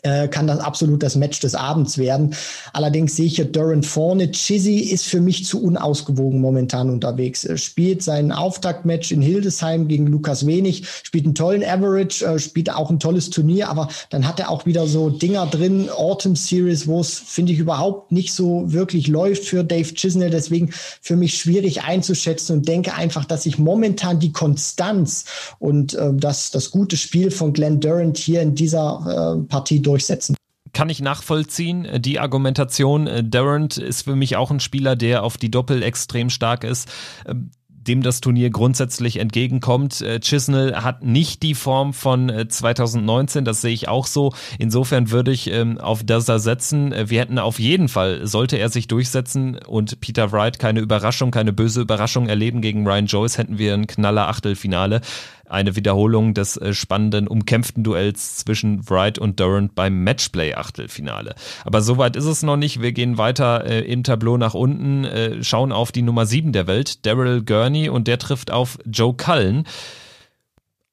[0.06, 2.36] äh, kann das absolut das Match des Abends werden.
[2.74, 4.32] Allerdings sehe ich hier Durant vorne.
[4.32, 7.44] Chizzy ist für mich zu unausgewogen momentan unterwegs.
[7.44, 12.72] Er spielt sein Auftaktmatch in Hildesheim gegen Lukas Wenig, spielt einen tollen Average, äh, spielt
[12.72, 16.86] auch ein tolles Turnier, aber dann hat er auch wieder so Dinger drin, Autumn Series,
[16.86, 20.30] wo es, finde ich, überhaupt nicht so wirklich läuft für Dave Chisnell.
[20.30, 20.70] Deswegen
[21.02, 25.26] für mich schwierig einzuschätzen und denke einfach, dass sich momentan die Konstanz
[25.58, 29.95] und äh, das, das gute Spiel von Glenn Durant hier in dieser äh, Partie durch
[29.96, 30.36] durchsetzen
[30.74, 31.88] kann ich nachvollziehen.
[32.02, 36.30] Die Argumentation, äh, Durant ist für mich auch ein Spieler, der auf die Doppel extrem
[36.30, 36.92] stark ist
[37.26, 37.50] ähm,
[37.88, 40.02] dem das Turnier grundsätzlich entgegenkommt.
[40.02, 44.34] Äh, Chisnell hat nicht die Form von 2019, äh, das sehe ich auch so.
[44.58, 46.92] Insofern würde ich ähm, auf das setzen.
[46.92, 51.54] Wir hätten auf jeden Fall, sollte er sich durchsetzen und Peter Wright keine Überraschung, keine
[51.54, 55.02] böse Überraschung erleben gegen Ryan Joyce, hätten wir ein knaller Achtelfinale
[55.48, 61.36] eine Wiederholung des äh, spannenden, umkämpften Duells zwischen Wright und Durant beim Matchplay-Achtelfinale.
[61.64, 62.82] Aber soweit ist es noch nicht.
[62.82, 66.68] Wir gehen weiter äh, im Tableau nach unten, äh, schauen auf die Nummer 7 der
[66.68, 69.66] Welt, Daryl Gurney, und der trifft auf Joe Cullen.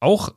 [0.01, 0.31] Auch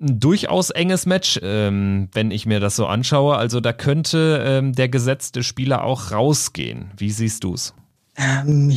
[0.00, 3.36] ein durchaus enges Match, ähm, wenn ich mir das so anschaue.
[3.36, 6.90] Also da könnte ähm, der gesetzte Spieler auch rausgehen.
[6.96, 7.74] Wie siehst du's?
[8.16, 8.70] Ähm,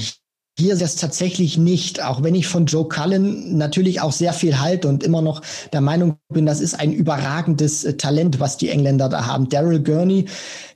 [0.60, 4.88] hier es tatsächlich nicht, auch wenn ich von Joe Cullen natürlich auch sehr viel halte
[4.88, 5.41] und immer noch
[5.74, 9.50] der Meinung bin, das ist ein überragendes äh, Talent, was die Engländer da haben.
[9.50, 10.26] Daryl Gurney,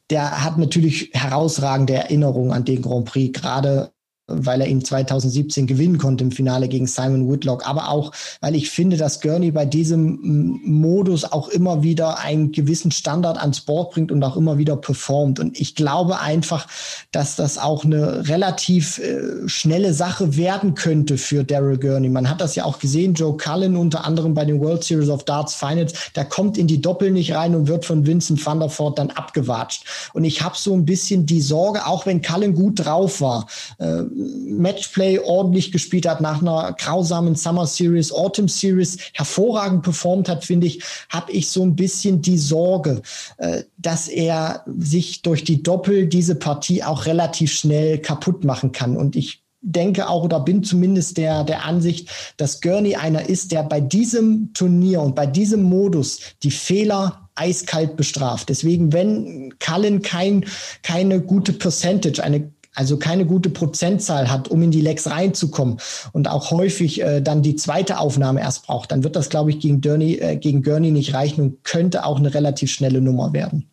[0.10, 3.93] der hat natürlich herausragende Erinnerungen an den Grand Prix, gerade
[4.28, 8.70] weil er ihn 2017 gewinnen konnte im Finale gegen Simon Whitlock, aber auch, weil ich
[8.70, 14.12] finde, dass Gurney bei diesem Modus auch immer wieder einen gewissen Standard ans Board bringt
[14.14, 15.40] und auch immer wieder performt.
[15.40, 16.68] Und ich glaube einfach,
[17.12, 22.08] dass das auch eine relativ äh, schnelle Sache werden könnte für Daryl Gurney.
[22.08, 25.26] Man hat das ja auch gesehen, Joe Cullen unter anderem bei den World Series of
[25.26, 28.70] Darts Finals, der kommt in die Doppel nicht rein und wird von Vincent van der
[28.70, 29.84] Voort dann abgewatscht.
[30.14, 33.48] Und ich habe so ein bisschen die Sorge, auch wenn Cullen gut drauf war,
[33.80, 40.44] äh, Matchplay ordentlich gespielt hat, nach einer grausamen Summer Series, Autumn Series hervorragend performt hat,
[40.46, 43.02] finde ich, habe ich so ein bisschen die Sorge,
[43.38, 48.98] äh, dass er sich durch die Doppel diese Partie auch relativ schnell kaputt machen kann.
[48.98, 53.64] Und ich denke auch oder bin zumindest der, der Ansicht, dass Gurney einer ist, der
[53.64, 58.50] bei diesem Turnier und bei diesem Modus die Fehler eiskalt bestraft.
[58.50, 60.46] Deswegen, wenn Cullen kein,
[60.84, 65.78] keine gute Percentage, eine also keine gute Prozentzahl hat, um in die Lecks reinzukommen
[66.12, 69.60] und auch häufig äh, dann die zweite Aufnahme erst braucht, dann wird das, glaube ich,
[69.60, 73.70] gegen, Gurney, äh, gegen Gurney nicht reichen und könnte auch eine relativ schnelle Nummer werden.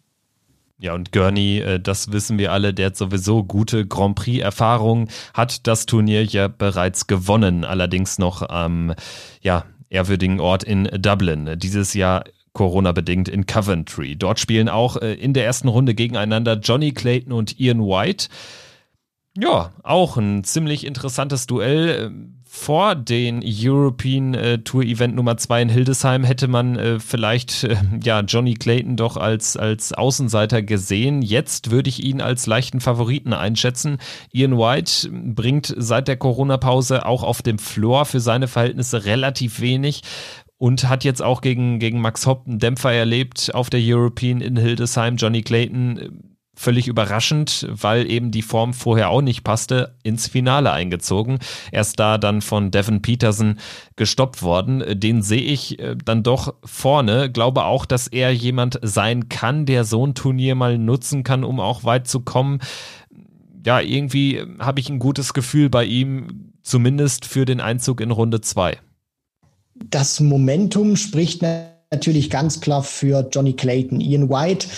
[0.78, 5.66] Ja, und Gurney, äh, das wissen wir alle, der hat sowieso gute Grand Prix-Erfahrung, hat
[5.66, 8.94] das Turnier ja bereits gewonnen, allerdings noch am
[9.42, 11.58] ja, ehrwürdigen Ort in Dublin.
[11.58, 14.16] Dieses Jahr Corona-bedingt in Coventry.
[14.16, 18.28] Dort spielen auch äh, in der ersten Runde gegeneinander Johnny Clayton und Ian White.
[19.37, 22.11] Ja, auch ein ziemlich interessantes Duell.
[22.53, 27.77] Vor den European äh, Tour Event Nummer 2 in Hildesheim hätte man äh, vielleicht äh,
[28.03, 31.23] ja Johnny Clayton doch als als Außenseiter gesehen.
[31.23, 33.99] Jetzt würde ich ihn als leichten Favoriten einschätzen.
[34.33, 39.61] Ian White bringt seit der Corona Pause auch auf dem Floor für seine Verhältnisse relativ
[39.61, 40.03] wenig
[40.59, 44.57] und hat jetzt auch gegen gegen Max Hopp einen Dämpfer erlebt auf der European in
[44.57, 45.14] Hildesheim.
[45.14, 46.30] Johnny Clayton
[46.61, 51.38] völlig überraschend, weil eben die Form vorher auch nicht passte, ins Finale eingezogen.
[51.73, 53.59] Erst da dann von Devin Peterson
[53.96, 55.01] gestoppt worden.
[55.01, 57.33] Den sehe ich äh, dann doch vorne.
[57.33, 61.61] Glaube auch, dass er jemand sein kann, der so ein Turnier mal nutzen kann, um
[61.61, 62.59] auch weit zu kommen.
[63.64, 68.42] Ja, irgendwie habe ich ein gutes Gefühl bei ihm, zumindest für den Einzug in Runde
[68.42, 68.77] 2.
[69.75, 71.80] Das Momentum spricht natürlich
[72.31, 74.00] ganz klar für Johnny Clayton.
[74.00, 74.68] Ian White,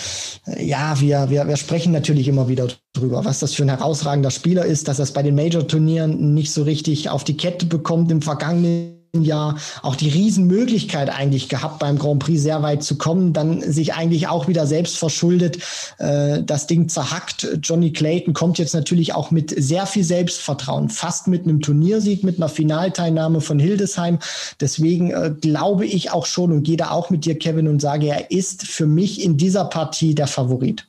[0.47, 4.31] äh, ja, wir, wir, wir sprechen natürlich immer wieder drüber, was das für ein herausragender
[4.31, 8.11] Spieler ist, dass er es bei den Major-Turnieren nicht so richtig auf die Kette bekommt
[8.11, 13.31] im vergangenen Jahr auch die Riesenmöglichkeit eigentlich gehabt, beim Grand Prix sehr weit zu kommen,
[13.31, 15.59] dann sich eigentlich auch wieder selbst verschuldet,
[15.99, 17.47] äh, das Ding zerhackt.
[17.61, 22.37] Johnny Clayton kommt jetzt natürlich auch mit sehr viel Selbstvertrauen, fast mit einem Turniersieg, mit
[22.37, 24.17] einer Finalteilnahme von Hildesheim.
[24.59, 28.07] Deswegen äh, glaube ich auch schon und gehe da auch mit dir, Kevin, und sage,
[28.07, 30.87] er ist für mich in dieser Partie der Favorit.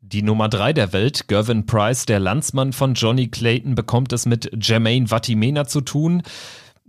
[0.00, 4.50] Die Nummer drei der Welt, Gervin Price, der Landsmann von Johnny Clayton, bekommt es mit
[4.62, 6.22] Jermaine Vatimena zu tun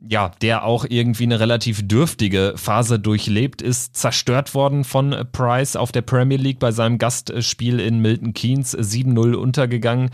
[0.08, 5.92] ja, der auch irgendwie eine relativ dürftige Phase durchlebt, ist zerstört worden von Price auf
[5.92, 10.12] der Premier League bei seinem Gastspiel in Milton Keynes 7-0 untergegangen.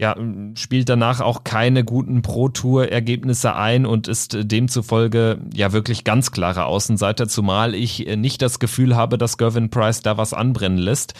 [0.00, 0.16] ja,
[0.54, 7.28] spielt danach auch keine guten Pro-Tour-Ergebnisse ein und ist demzufolge ja wirklich ganz klarer Außenseiter,
[7.28, 11.12] zumal ich nicht das Gefühl habe, dass Gervin Price da was anbrennen lässt.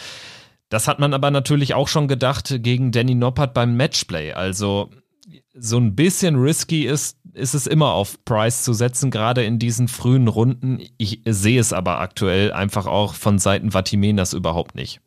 [0.69, 4.33] Das hat man aber natürlich auch schon gedacht gegen Danny Noppert beim Matchplay.
[4.33, 4.89] Also
[5.53, 9.87] so ein bisschen risky ist, ist es immer auf Price zu setzen, gerade in diesen
[9.87, 10.79] frühen Runden.
[10.97, 15.01] Ich sehe es aber aktuell einfach auch von Seiten Vatimenas überhaupt nicht.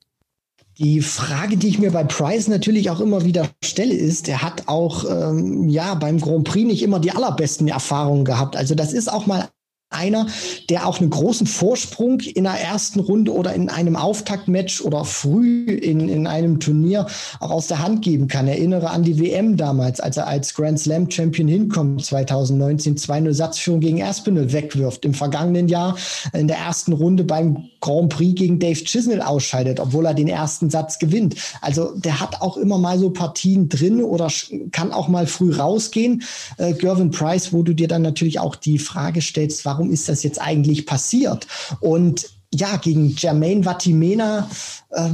[0.78, 4.66] Die Frage, die ich mir bei Price natürlich auch immer wieder stelle, ist, er hat
[4.66, 8.56] auch ähm, ja beim Grand Prix nicht immer die allerbesten Erfahrungen gehabt.
[8.56, 9.48] Also das ist auch mal
[9.94, 10.26] einer,
[10.68, 15.64] der auch einen großen Vorsprung in der ersten Runde oder in einem Auftaktmatch oder früh
[15.64, 17.06] in, in einem Turnier
[17.40, 18.48] auch aus der Hand geben kann.
[18.48, 23.80] Erinnere an die WM damals, als er als Grand Slam Champion hinkommt, 2019 2-0 Satzführung
[23.80, 25.04] gegen Aspinall wegwirft.
[25.04, 25.96] Im vergangenen Jahr
[26.32, 30.70] in der ersten Runde beim Grand Prix gegen Dave Chisnell ausscheidet, obwohl er den ersten
[30.70, 31.36] Satz gewinnt.
[31.60, 34.32] Also der hat auch immer mal so Partien drin oder
[34.72, 36.22] kann auch mal früh rausgehen.
[36.56, 40.22] Äh, Gervin Price, wo du dir dann natürlich auch die Frage stellst, warum ist das
[40.22, 41.46] jetzt eigentlich passiert?
[41.80, 42.24] Und
[42.54, 44.48] ja, gegen Jermaine Vatimena
[44.90, 45.10] äh,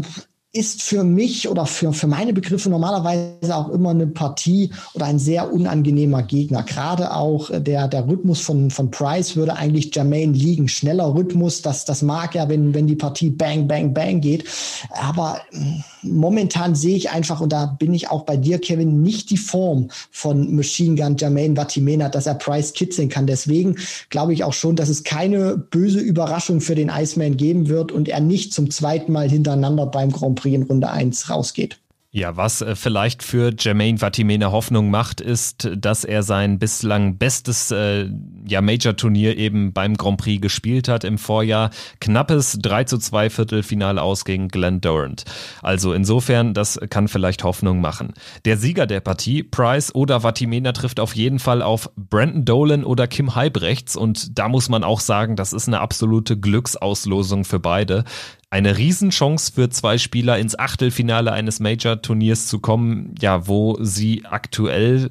[0.52, 5.20] ist für mich oder für, für meine Begriffe normalerweise auch immer eine Partie oder ein
[5.20, 6.64] sehr unangenehmer Gegner.
[6.64, 10.66] Gerade auch äh, der, der Rhythmus von, von Price würde eigentlich Jermaine liegen.
[10.66, 14.44] Schneller Rhythmus, das, das mag ja, wenn, wenn die Partie bang, bang, bang geht.
[14.90, 19.30] Aber mm, momentan sehe ich einfach, und da bin ich auch bei dir, Kevin, nicht
[19.30, 23.26] die Form von Machine Gun Jermaine Vatimena, dass er Price kitzeln kann.
[23.26, 23.76] Deswegen
[24.08, 28.08] glaube ich auch schon, dass es keine böse Überraschung für den Iceman geben wird und
[28.08, 31.78] er nicht zum zweiten Mal hintereinander beim Grand Prix in Runde 1 rausgeht.
[32.12, 37.70] Ja, was äh, vielleicht für Jermaine Vatimena Hoffnung macht, ist, dass er sein bislang bestes
[37.70, 38.08] äh,
[38.48, 41.70] ja, Major-Turnier eben beim Grand Prix gespielt hat im Vorjahr.
[42.00, 45.22] Knappes 3 zu 2 Viertelfinale aus gegen Glenn Durant.
[45.62, 48.12] Also insofern, das kann vielleicht Hoffnung machen.
[48.44, 53.06] Der Sieger der Partie, Price oder Vatimena, trifft auf jeden Fall auf Brandon Dolan oder
[53.06, 58.02] Kim Halbrechts und da muss man auch sagen, das ist eine absolute Glücksauslosung für beide
[58.50, 65.08] eine Riesenchance für zwei Spieler ins Achtelfinale eines Major-Turniers zu kommen, ja, wo sie aktuell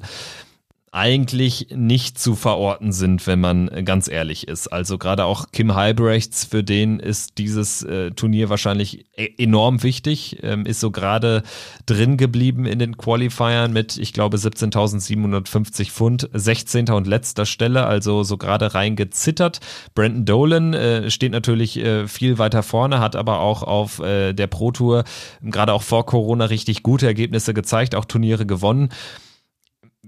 [0.92, 4.66] eigentlich nicht zu verorten sind, wenn man ganz ehrlich ist.
[4.66, 10.38] Also gerade auch Kim Halbrechts, für den ist dieses äh, Turnier wahrscheinlich e enorm wichtig,
[10.42, 11.44] ähm, ist so gerade
[11.86, 16.90] drin geblieben in den Qualifiern mit, ich glaube, 17.750 Pfund, 16.
[16.90, 19.60] und letzter Stelle, also so gerade reingezittert.
[19.94, 24.48] Brandon Dolan äh, steht natürlich äh, viel weiter vorne, hat aber auch auf äh, der
[24.48, 25.04] Pro Tour
[25.40, 28.88] gerade auch vor Corona richtig gute Ergebnisse gezeigt, auch Turniere gewonnen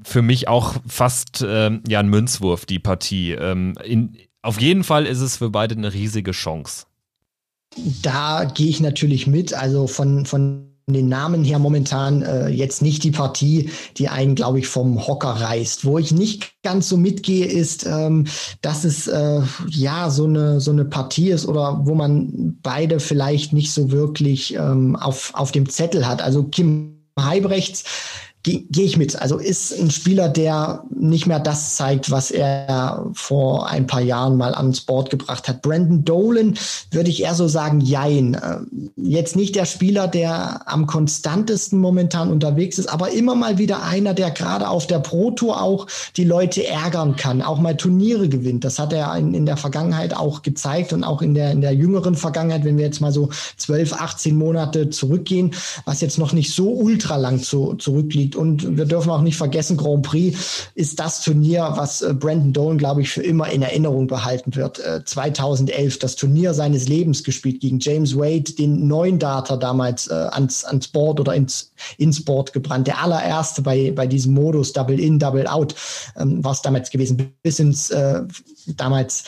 [0.04, 3.32] für mich auch fast ähm, ja ein Münzwurf, die Partie.
[3.32, 6.86] Ähm, in, auf jeden Fall ist es für beide eine riesige Chance.
[8.02, 9.54] Da gehe ich natürlich mit.
[9.54, 14.58] Also von, von den Namen her momentan äh, jetzt nicht die Partie, die einen, glaube
[14.58, 15.84] ich, vom Hocker reißt.
[15.84, 18.26] Wo ich nicht ganz so mitgehe, ist, ähm,
[18.60, 23.52] dass es äh, ja so eine, so eine Partie ist oder wo man beide vielleicht
[23.52, 26.20] nicht so wirklich ähm, auf, auf dem Zettel hat.
[26.20, 27.84] Also Kim Heibrechts
[28.42, 29.20] gehe geh ich mit.
[29.20, 34.36] Also ist ein Spieler, der nicht mehr das zeigt, was er vor ein paar Jahren
[34.36, 35.62] mal ans Board gebracht hat.
[35.62, 36.54] Brandon Dolan
[36.90, 38.34] würde ich eher so sagen, jein.
[38.34, 38.58] Äh,
[38.96, 44.14] jetzt nicht der Spieler, der am konstantesten momentan unterwegs ist, aber immer mal wieder einer,
[44.14, 45.86] der gerade auf der Pro Tour auch
[46.16, 48.64] die Leute ärgern kann, auch mal Turniere gewinnt.
[48.64, 51.74] Das hat er in, in der Vergangenheit auch gezeigt und auch in der, in der
[51.74, 56.52] jüngeren Vergangenheit, wenn wir jetzt mal so 12, 18 Monate zurückgehen, was jetzt noch nicht
[56.52, 61.22] so ultra lang zu, zurückliegt Und wir dürfen auch nicht vergessen, Grand Prix ist das
[61.22, 64.80] Turnier, was äh, Brandon Dolan, glaube ich, für immer in Erinnerung behalten wird.
[65.04, 70.14] 2011 äh, das Turnier seines Lebens gespielt gegen James Wade, den neuen Data damals äh,
[70.14, 72.86] ans, ans Board oder ins, ins Board gebrannt.
[72.86, 75.74] Der allererste bei, bei diesem Modus Double In, Double Out
[76.16, 77.32] ähm, war es damals gewesen.
[77.42, 78.22] Bis ins äh,
[78.76, 79.24] damals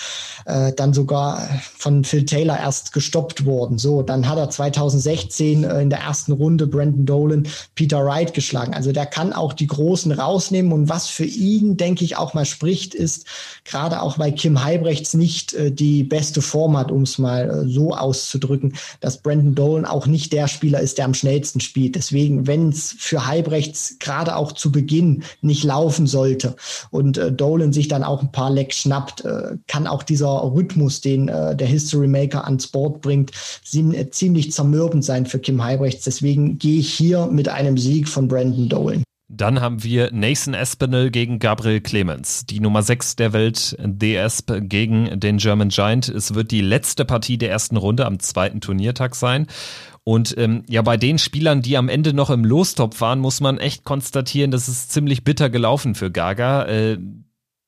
[0.47, 3.79] äh, dann sogar von Phil Taylor erst gestoppt worden.
[3.79, 8.75] So, dann hat er 2016 äh, in der ersten Runde Brandon Dolan Peter Wright geschlagen.
[8.75, 10.73] Also der kann auch die Großen rausnehmen.
[10.73, 13.27] Und was für ihn, denke ich, auch mal spricht, ist
[13.65, 17.69] gerade auch bei Kim Heibrechts nicht äh, die beste Form hat, um es mal äh,
[17.69, 21.95] so auszudrücken, dass Brandon Dolan auch nicht der Spieler ist, der am schnellsten spielt.
[21.95, 26.57] Deswegen, wenn es für Heibrechts gerade auch zu Beginn nicht laufen sollte
[26.91, 31.01] und äh, Dolan sich dann auch ein paar Lecks schnappt, äh, kann auch dieser Rhythmus,
[31.01, 33.33] den äh, der History Maker ans Board bringt,
[33.65, 36.05] ziemlich zermürbend sein für Kim Heibrechts.
[36.05, 38.84] Deswegen gehe ich hier mit einem Sieg von Brandon Dolan.
[39.29, 42.45] Dann haben wir Nathan Espinel gegen Gabriel Clemens.
[42.45, 46.09] Die Nummer 6 der Welt, DSP gegen den German Giant.
[46.09, 49.47] Es wird die letzte Partie der ersten Runde am zweiten Turniertag sein.
[50.05, 53.57] Und ähm, ja, bei den Spielern, die am Ende noch im Lostopf waren, muss man
[53.57, 56.67] echt konstatieren, das ist ziemlich bitter gelaufen für Gaga.
[56.67, 56.99] Äh,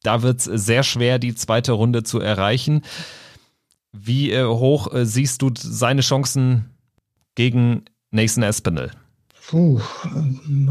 [0.03, 2.83] da wird es sehr schwer, die zweite Runde zu erreichen.
[3.93, 6.77] Wie äh, hoch äh, siehst du seine Chancen
[7.35, 8.91] gegen Nathan Espinel?
[9.49, 9.81] Puh,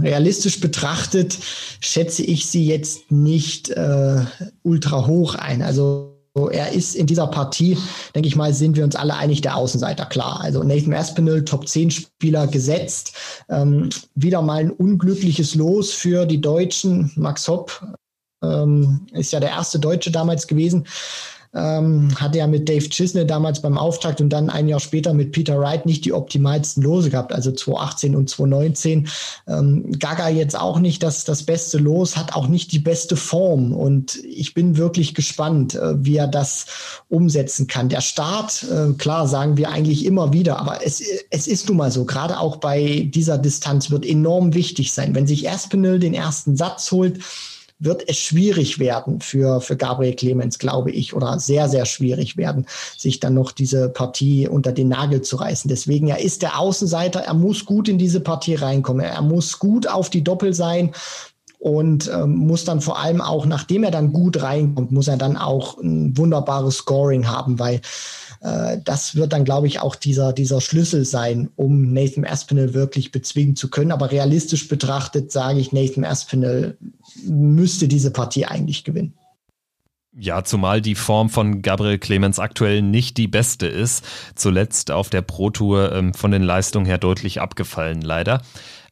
[0.02, 1.38] realistisch betrachtet
[1.80, 4.26] schätze ich sie jetzt nicht äh,
[4.64, 5.62] ultra hoch ein.
[5.62, 6.16] Also
[6.52, 7.78] er ist in dieser Partie,
[8.14, 10.42] denke ich mal, sind wir uns alle einig, der Außenseiter, klar.
[10.42, 13.14] Also Nathan Aspinall, Top 10 Spieler gesetzt.
[13.48, 17.14] Ähm, wieder mal ein unglückliches Los für die Deutschen.
[17.16, 17.82] Max Hopp
[18.44, 20.86] ähm, ist ja der erste Deutsche damals gewesen,
[21.56, 25.32] ähm, hatte ja mit Dave Chisnell damals beim Auftakt und dann ein Jahr später mit
[25.32, 29.08] Peter Wright nicht die optimalsten Lose gehabt, also 2018 und 2019.
[29.48, 33.74] Ähm, Gaga jetzt auch nicht das, das beste Los, hat auch nicht die beste Form
[33.74, 36.66] und ich bin wirklich gespannt, äh, wie er das
[37.10, 37.90] umsetzen kann.
[37.90, 41.92] Der Start, äh, klar, sagen wir eigentlich immer wieder, aber es, es ist nun mal
[41.92, 45.16] so, gerade auch bei dieser Distanz wird enorm wichtig sein.
[45.16, 47.20] Wenn sich Aspinall den ersten Satz holt,
[47.80, 52.66] wird es schwierig werden für, für Gabriel Clemens, glaube ich, oder sehr, sehr schwierig werden,
[52.98, 55.68] sich dann noch diese Partie unter den Nagel zu reißen.
[55.68, 59.88] Deswegen, er ist der Außenseiter, er muss gut in diese Partie reinkommen, er muss gut
[59.88, 60.92] auf die Doppel sein
[61.60, 65.36] und ähm, muss dann vor allem auch, nachdem er dann gut reinkommt, muss er dann
[65.36, 67.82] auch ein wunderbares Scoring haben, weil
[68.42, 73.12] äh, das wird dann, glaube ich, auch dieser, dieser Schlüssel sein, um Nathan Aspinall wirklich
[73.12, 73.92] bezwingen zu können.
[73.92, 76.78] Aber realistisch betrachtet sage ich, Nathan Aspinall
[77.24, 79.14] müsste diese Partie eigentlich gewinnen.
[80.18, 84.06] Ja, zumal die Form von Gabriel Clemens aktuell nicht die beste ist.
[84.36, 88.42] Zuletzt auf der Pro Tour ähm, von den Leistungen her deutlich abgefallen, leider.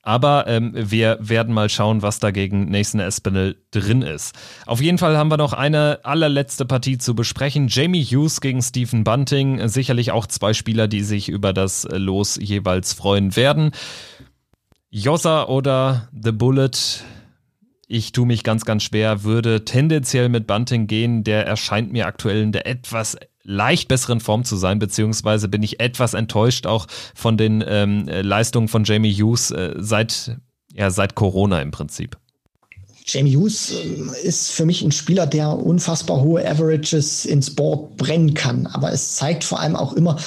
[0.05, 4.35] Aber ähm, wir werden mal schauen, was da gegen Nathan Espinel drin ist.
[4.65, 7.69] Auf jeden Fall haben wir noch eine allerletzte Partie zu besprechen.
[7.69, 9.65] Jamie Hughes gegen Stephen Bunting.
[9.69, 13.71] Sicherlich auch zwei Spieler, die sich über das Los jeweils freuen werden.
[14.89, 16.71] Jossa oder The Bullet
[17.87, 21.23] ich tue mich ganz, ganz schwer, würde tendenziell mit Bunting gehen.
[21.23, 25.79] Der erscheint mir aktuell in der etwas leicht besseren Form zu sein, beziehungsweise bin ich
[25.79, 30.37] etwas enttäuscht auch von den ähm, Leistungen von Jamie Hughes äh, seit,
[30.73, 32.17] ja, seit Corona im Prinzip.
[33.05, 38.33] Jamie Hughes äh, ist für mich ein Spieler, der unfassbar hohe Averages ins Board brennen
[38.33, 38.65] kann.
[38.67, 40.17] Aber es zeigt vor allem auch immer,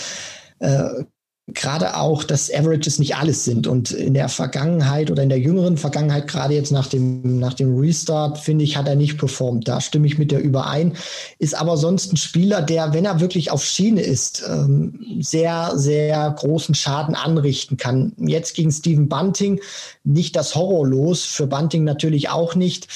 [0.59, 1.05] äh,
[1.49, 3.69] gerade auch, dass Averages nicht alles sind.
[3.69, 7.79] Und in der Vergangenheit oder in der jüngeren Vergangenheit, gerade jetzt nach dem, nach dem
[7.79, 9.69] Restart, finde ich, hat er nicht performt.
[9.69, 10.97] Da stimme ich mit der überein.
[11.39, 16.31] Ist aber sonst ein Spieler, der, wenn er wirklich auf Schiene ist, ähm, sehr, sehr
[16.33, 18.13] großen Schaden anrichten kann.
[18.19, 19.61] Jetzt gegen Steven Bunting
[20.03, 22.89] nicht das Horror los, für Bunting natürlich auch nicht.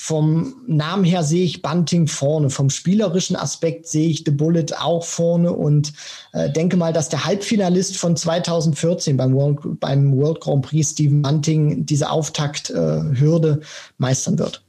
[0.00, 2.50] Vom Namen her sehe ich Bunting vorne.
[2.50, 5.92] Vom spielerischen Aspekt sehe ich The Bullet auch vorne und
[6.32, 11.20] äh, denke mal, dass der Halbfinalist von 2014 beim World, beim World Grand Prix Steven
[11.20, 13.64] Bunting diese Auftakthürde äh,
[13.98, 14.62] meistern wird.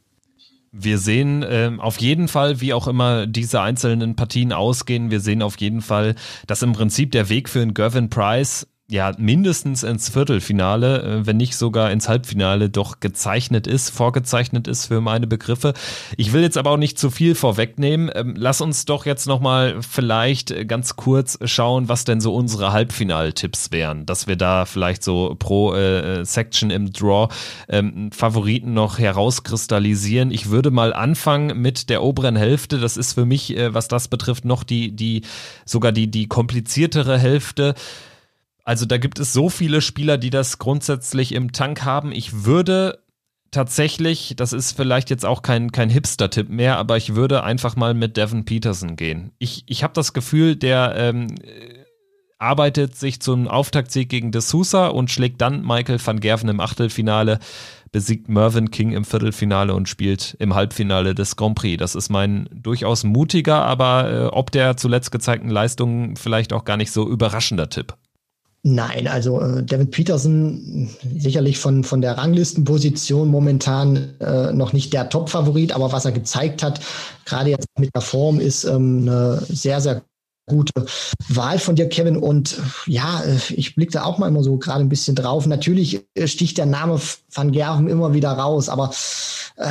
[0.72, 5.44] Wir sehen äh, auf jeden Fall, wie auch immer diese einzelnen Partien ausgehen, wir sehen
[5.44, 6.16] auf jeden Fall,
[6.48, 11.38] dass im Prinzip der Weg für einen Gervin Price ja mindestens ins Viertelfinale, äh, wenn
[11.38, 15.74] nicht sogar ins Halbfinale doch gezeichnet ist, vorgezeichnet ist für meine Begriffe.
[16.18, 18.10] Ich will jetzt aber auch nicht zu viel vorwegnehmen.
[18.14, 23.72] Ähm, lass uns doch jetzt nochmal vielleicht ganz kurz schauen, was denn so unsere Halbfinaltipps
[23.72, 27.30] wären, dass wir da vielleicht so pro äh, Section im Draw
[27.68, 30.32] ähm, Favoriten noch herauskristallisieren.
[30.32, 32.80] Ich würde mal anfangen mit der oberen Hälfte.
[32.80, 35.22] Das ist für mich, äh, was das betrifft, noch die die
[35.66, 37.76] sogar die die kompliziertere Hälfte.
[38.70, 42.12] Also da gibt es so viele Spieler, die das grundsätzlich im Tank haben.
[42.12, 43.00] Ich würde
[43.50, 47.96] tatsächlich, das ist vielleicht jetzt auch kein, kein Hipster-Tipp mehr, aber ich würde einfach mal
[47.96, 49.32] mit Devin Peterson gehen.
[49.40, 51.34] Ich, ich habe das Gefühl, der ähm,
[52.38, 57.40] arbeitet sich zum Auftaktsieg gegen De Sousa und schlägt dann Michael van Gerven im Achtelfinale,
[57.92, 61.80] besiegt Mervyn King im Viertelfinale und spielt im Halbfinale des Grand Prix.
[61.80, 66.78] Das ist mein durchaus mutiger, aber äh, ob der zuletzt gezeigten Leistungen vielleicht auch gar
[66.78, 67.98] nicht so überraschender Tipp.
[68.62, 75.08] Nein, also äh, David Peterson sicherlich von, von der Ranglistenposition momentan äh, noch nicht der
[75.10, 76.82] Top-Favorit, aber was er gezeigt hat,
[77.26, 80.02] gerade jetzt mit der Form, ist ähm, eine sehr, sehr
[80.50, 80.86] gute
[81.30, 82.18] Wahl von dir, Kevin.
[82.18, 83.24] Und ja,
[83.56, 85.48] ich blicke da auch mal immer so gerade ein bisschen drauf.
[85.48, 87.00] Natürlich sticht der Name
[87.32, 88.92] Van Gerven immer wieder raus, aber
[89.60, 89.68] äh,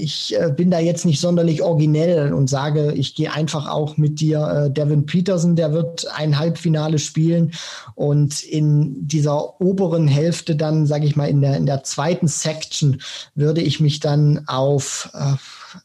[0.00, 4.20] ich äh, bin da jetzt nicht sonderlich originell und sage, ich gehe einfach auch mit
[4.20, 4.66] dir.
[4.66, 7.52] Äh, Devin Peterson, der wird ein Halbfinale spielen
[7.94, 13.00] und in dieser oberen Hälfte dann, sage ich mal, in der, in der zweiten Section
[13.34, 15.36] würde ich mich dann auf, äh,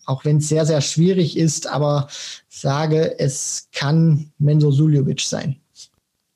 [0.05, 2.07] auch wenn es sehr, sehr schwierig ist, aber
[2.49, 5.57] sage, es kann Menzo Suljovic sein.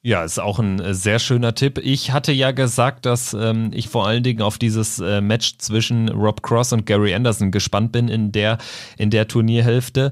[0.03, 1.77] Ja, ist auch ein äh, sehr schöner Tipp.
[1.77, 6.09] Ich hatte ja gesagt, dass ähm, ich vor allen Dingen auf dieses äh, Match zwischen
[6.09, 8.57] Rob Cross und Gary Anderson gespannt bin in der
[8.97, 10.11] in der Turnierhälfte.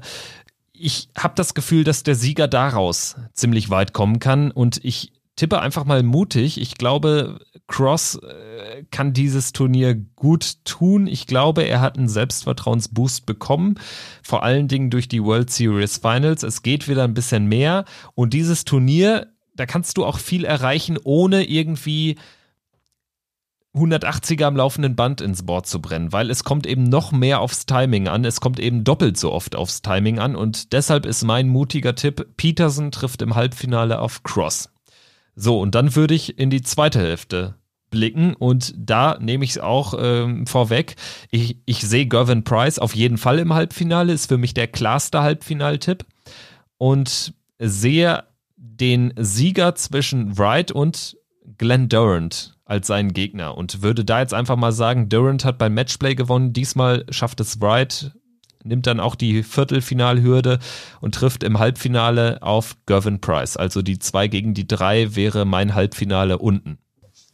[0.72, 5.60] Ich habe das Gefühl, dass der Sieger daraus ziemlich weit kommen kann und ich tippe
[5.60, 6.60] einfach mal mutig.
[6.60, 11.06] Ich glaube, Cross äh, kann dieses Turnier gut tun.
[11.06, 13.76] Ich glaube, er hat einen Selbstvertrauensboost bekommen,
[14.22, 16.42] vor allen Dingen durch die World Series Finals.
[16.42, 19.28] Es geht wieder ein bisschen mehr und dieses Turnier
[19.60, 22.16] da kannst du auch viel erreichen, ohne irgendwie
[23.74, 27.66] 180er am laufenden Band ins Board zu brennen, weil es kommt eben noch mehr aufs
[27.66, 28.24] Timing an.
[28.24, 32.36] Es kommt eben doppelt so oft aufs Timing an und deshalb ist mein mutiger Tipp,
[32.38, 34.70] Peterson trifft im Halbfinale auf Cross.
[35.40, 37.54] So, und dann würde ich in die zweite Hälfte
[37.88, 40.96] blicken und da nehme ich es auch ähm, vorweg.
[41.30, 45.22] Ich, ich sehe Gervin Price auf jeden Fall im Halbfinale, ist für mich der klarste
[45.22, 46.04] Halbfinaltipp
[46.76, 48.24] und sehe
[48.56, 51.16] den Sieger zwischen Wright und
[51.56, 55.72] Glenn Durant als seinen Gegner und würde da jetzt einfach mal sagen, Durant hat beim
[55.72, 58.12] Matchplay gewonnen, diesmal schafft es Wright,
[58.64, 60.58] nimmt dann auch die Viertelfinalhürde
[61.00, 63.56] und trifft im Halbfinale auf Gervin Price.
[63.56, 66.78] Also die zwei gegen die drei wäre mein Halbfinale unten.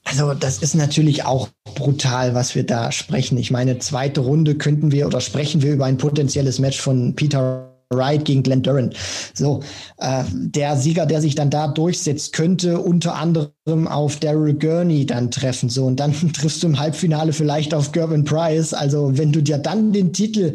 [0.05, 3.37] Also das ist natürlich auch brutal, was wir da sprechen.
[3.39, 7.76] Ich meine, zweite Runde könnten wir oder sprechen wir über ein potenzielles Match von Peter
[7.91, 8.93] Wright gegen Glenn Duran.
[9.35, 9.63] So,
[9.99, 15.31] äh, der Sieger, der sich dann da durchsetzt, könnte unter anderem auf Daryl Gurney dann
[15.31, 15.69] treffen.
[15.69, 18.75] So, und dann triffst du im Halbfinale vielleicht auf Gervin Price.
[18.75, 20.55] Also, wenn du dir dann den Titel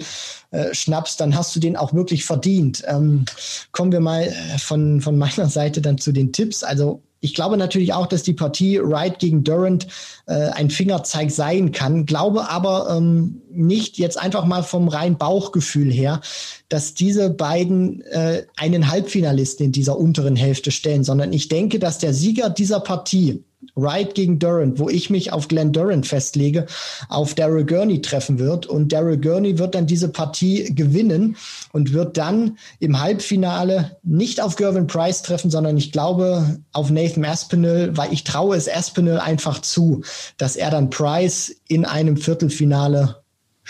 [0.51, 2.83] äh, schnappst, dann hast du den auch wirklich verdient.
[2.87, 3.25] Ähm,
[3.71, 6.63] kommen wir mal äh, von, von meiner Seite dann zu den Tipps.
[6.63, 9.87] Also, ich glaube natürlich auch, dass die Partie Wright gegen Durant
[10.25, 15.91] äh, ein Fingerzeig sein kann, glaube aber ähm, nicht jetzt einfach mal vom rein Bauchgefühl
[15.91, 16.21] her,
[16.69, 21.97] dass diese beiden äh, einen Halbfinalisten in dieser unteren Hälfte stellen, sondern ich denke, dass
[21.97, 23.43] der Sieger dieser Partie
[23.75, 26.65] Wright gegen Durant, wo ich mich auf Glenn Durant festlege,
[27.09, 28.65] auf Daryl Gurney treffen wird.
[28.65, 31.37] Und Daryl Gurney wird dann diese Partie gewinnen
[31.71, 37.25] und wird dann im Halbfinale nicht auf Gervin Price treffen, sondern ich glaube auf Nathan
[37.25, 40.01] Aspinall, weil ich traue es Aspinall einfach zu,
[40.37, 43.20] dass er dann Price in einem Viertelfinale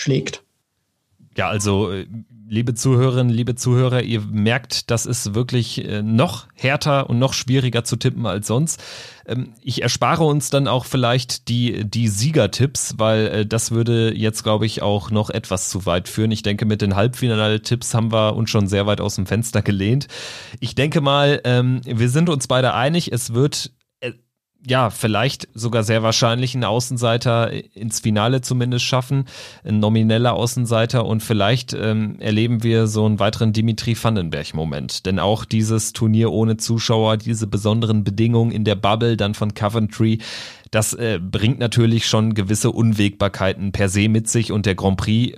[0.01, 0.43] schlägt.
[1.37, 2.07] Ja, also äh,
[2.51, 7.85] liebe Zuhörerinnen, liebe Zuhörer, ihr merkt, das ist wirklich äh, noch härter und noch schwieriger
[7.85, 8.83] zu tippen als sonst.
[9.25, 14.43] Ähm, ich erspare uns dann auch vielleicht die, die Siegertipps, weil äh, das würde jetzt,
[14.43, 16.31] glaube ich, auch noch etwas zu weit führen.
[16.31, 20.09] Ich denke, mit den Halbfinale-Tipps haben wir uns schon sehr weit aus dem Fenster gelehnt.
[20.59, 23.71] Ich denke mal, ähm, wir sind uns beide einig, es wird
[24.65, 29.25] ja, vielleicht sogar sehr wahrscheinlich ein Außenseiter ins Finale zumindest schaffen,
[29.63, 35.05] ein nomineller Außenseiter und vielleicht ähm, erleben wir so einen weiteren Dimitri Vandenberg-Moment.
[35.05, 40.19] Denn auch dieses Turnier ohne Zuschauer, diese besonderen Bedingungen in der Bubble dann von Coventry,
[40.69, 45.37] das äh, bringt natürlich schon gewisse Unwägbarkeiten per se mit sich und der Grand Prix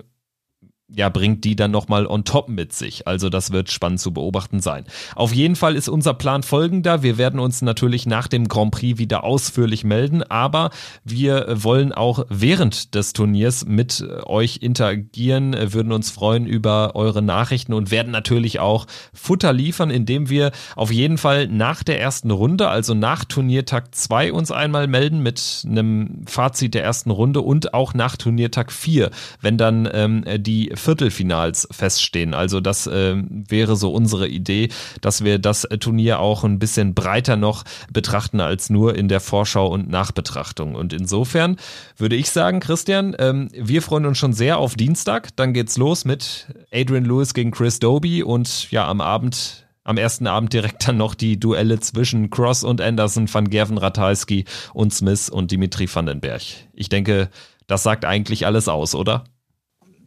[0.95, 3.07] ja, bringt die dann nochmal on top mit sich.
[3.07, 4.85] Also das wird spannend zu beobachten sein.
[5.15, 7.03] Auf jeden Fall ist unser Plan folgender.
[7.03, 10.69] Wir werden uns natürlich nach dem Grand Prix wieder ausführlich melden, aber
[11.03, 17.73] wir wollen auch während des Turniers mit euch interagieren, würden uns freuen über eure Nachrichten
[17.73, 22.69] und werden natürlich auch Futter liefern, indem wir auf jeden Fall nach der ersten Runde,
[22.69, 27.93] also nach Turniertag 2 uns einmal melden mit einem Fazit der ersten Runde und auch
[27.93, 29.09] nach Turniertag 4,
[29.41, 32.33] wenn dann ähm, die Viertelfinals feststehen.
[32.33, 34.69] Also das äh, wäre so unsere Idee,
[35.01, 39.67] dass wir das Turnier auch ein bisschen breiter noch betrachten als nur in der Vorschau
[39.67, 40.75] und Nachbetrachtung.
[40.75, 41.57] Und insofern
[41.97, 45.35] würde ich sagen, Christian, ähm, wir freuen uns schon sehr auf Dienstag.
[45.35, 50.27] Dann geht's los mit Adrian Lewis gegen Chris Doby und ja, am Abend am ersten
[50.27, 55.29] Abend direkt dann noch die Duelle zwischen Cross und Anderson, Van Gerven Ratajski und Smith
[55.29, 56.41] und Dimitri Vandenberg.
[56.73, 57.29] Ich denke,
[57.67, 59.25] das sagt eigentlich alles aus, oder?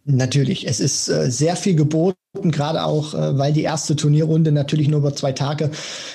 [0.08, 4.86] Natürlich, es ist äh, sehr viel geboten, gerade auch, äh, weil die erste Turnierrunde natürlich
[4.86, 5.72] nur über zwei Tage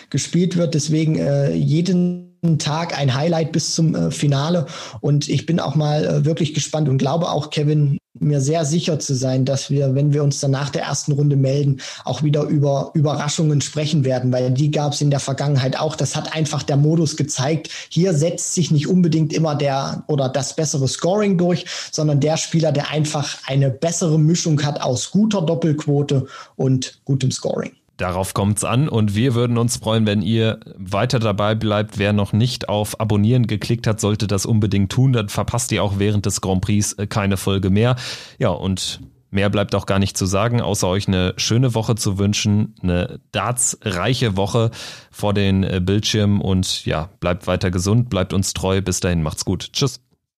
[0.10, 0.76] gespielt wird.
[0.76, 4.66] Deswegen äh, jeden Tag ein Highlight bis zum äh, Finale.
[5.00, 9.00] Und ich bin auch mal äh, wirklich gespannt und glaube auch, Kevin, mir sehr sicher
[9.00, 12.44] zu sein, dass wir, wenn wir uns dann nach der ersten Runde melden, auch wieder
[12.44, 15.96] über Überraschungen sprechen werden, weil die gab es in der Vergangenheit auch.
[15.96, 17.70] Das hat einfach der Modus gezeigt.
[17.90, 22.72] Hier setzt sich nicht unbedingt immer der oder das bessere Scoring durch, sondern der Spieler,
[22.72, 27.72] der einfach eine bessere Mischung hat aus guter Doppelquote und gutem Scoring.
[28.02, 32.00] Darauf kommt's an und wir würden uns freuen, wenn ihr weiter dabei bleibt.
[32.00, 35.14] Wer noch nicht auf Abonnieren geklickt hat, sollte das unbedingt tun.
[35.14, 37.96] Dann verpasst ihr auch während des Grand Prix äh, keine Folge mehr.
[38.40, 42.18] Ja, und mehr bleibt auch gar nicht zu sagen, außer euch eine schöne Woche zu
[42.18, 44.72] wünschen, eine dartsreiche Woche
[45.12, 48.82] vor den äh, Bildschirmen und ja, bleibt weiter gesund, bleibt uns treu.
[48.82, 49.74] Bis dahin, macht's gut.
[49.74, 50.02] Tschüss.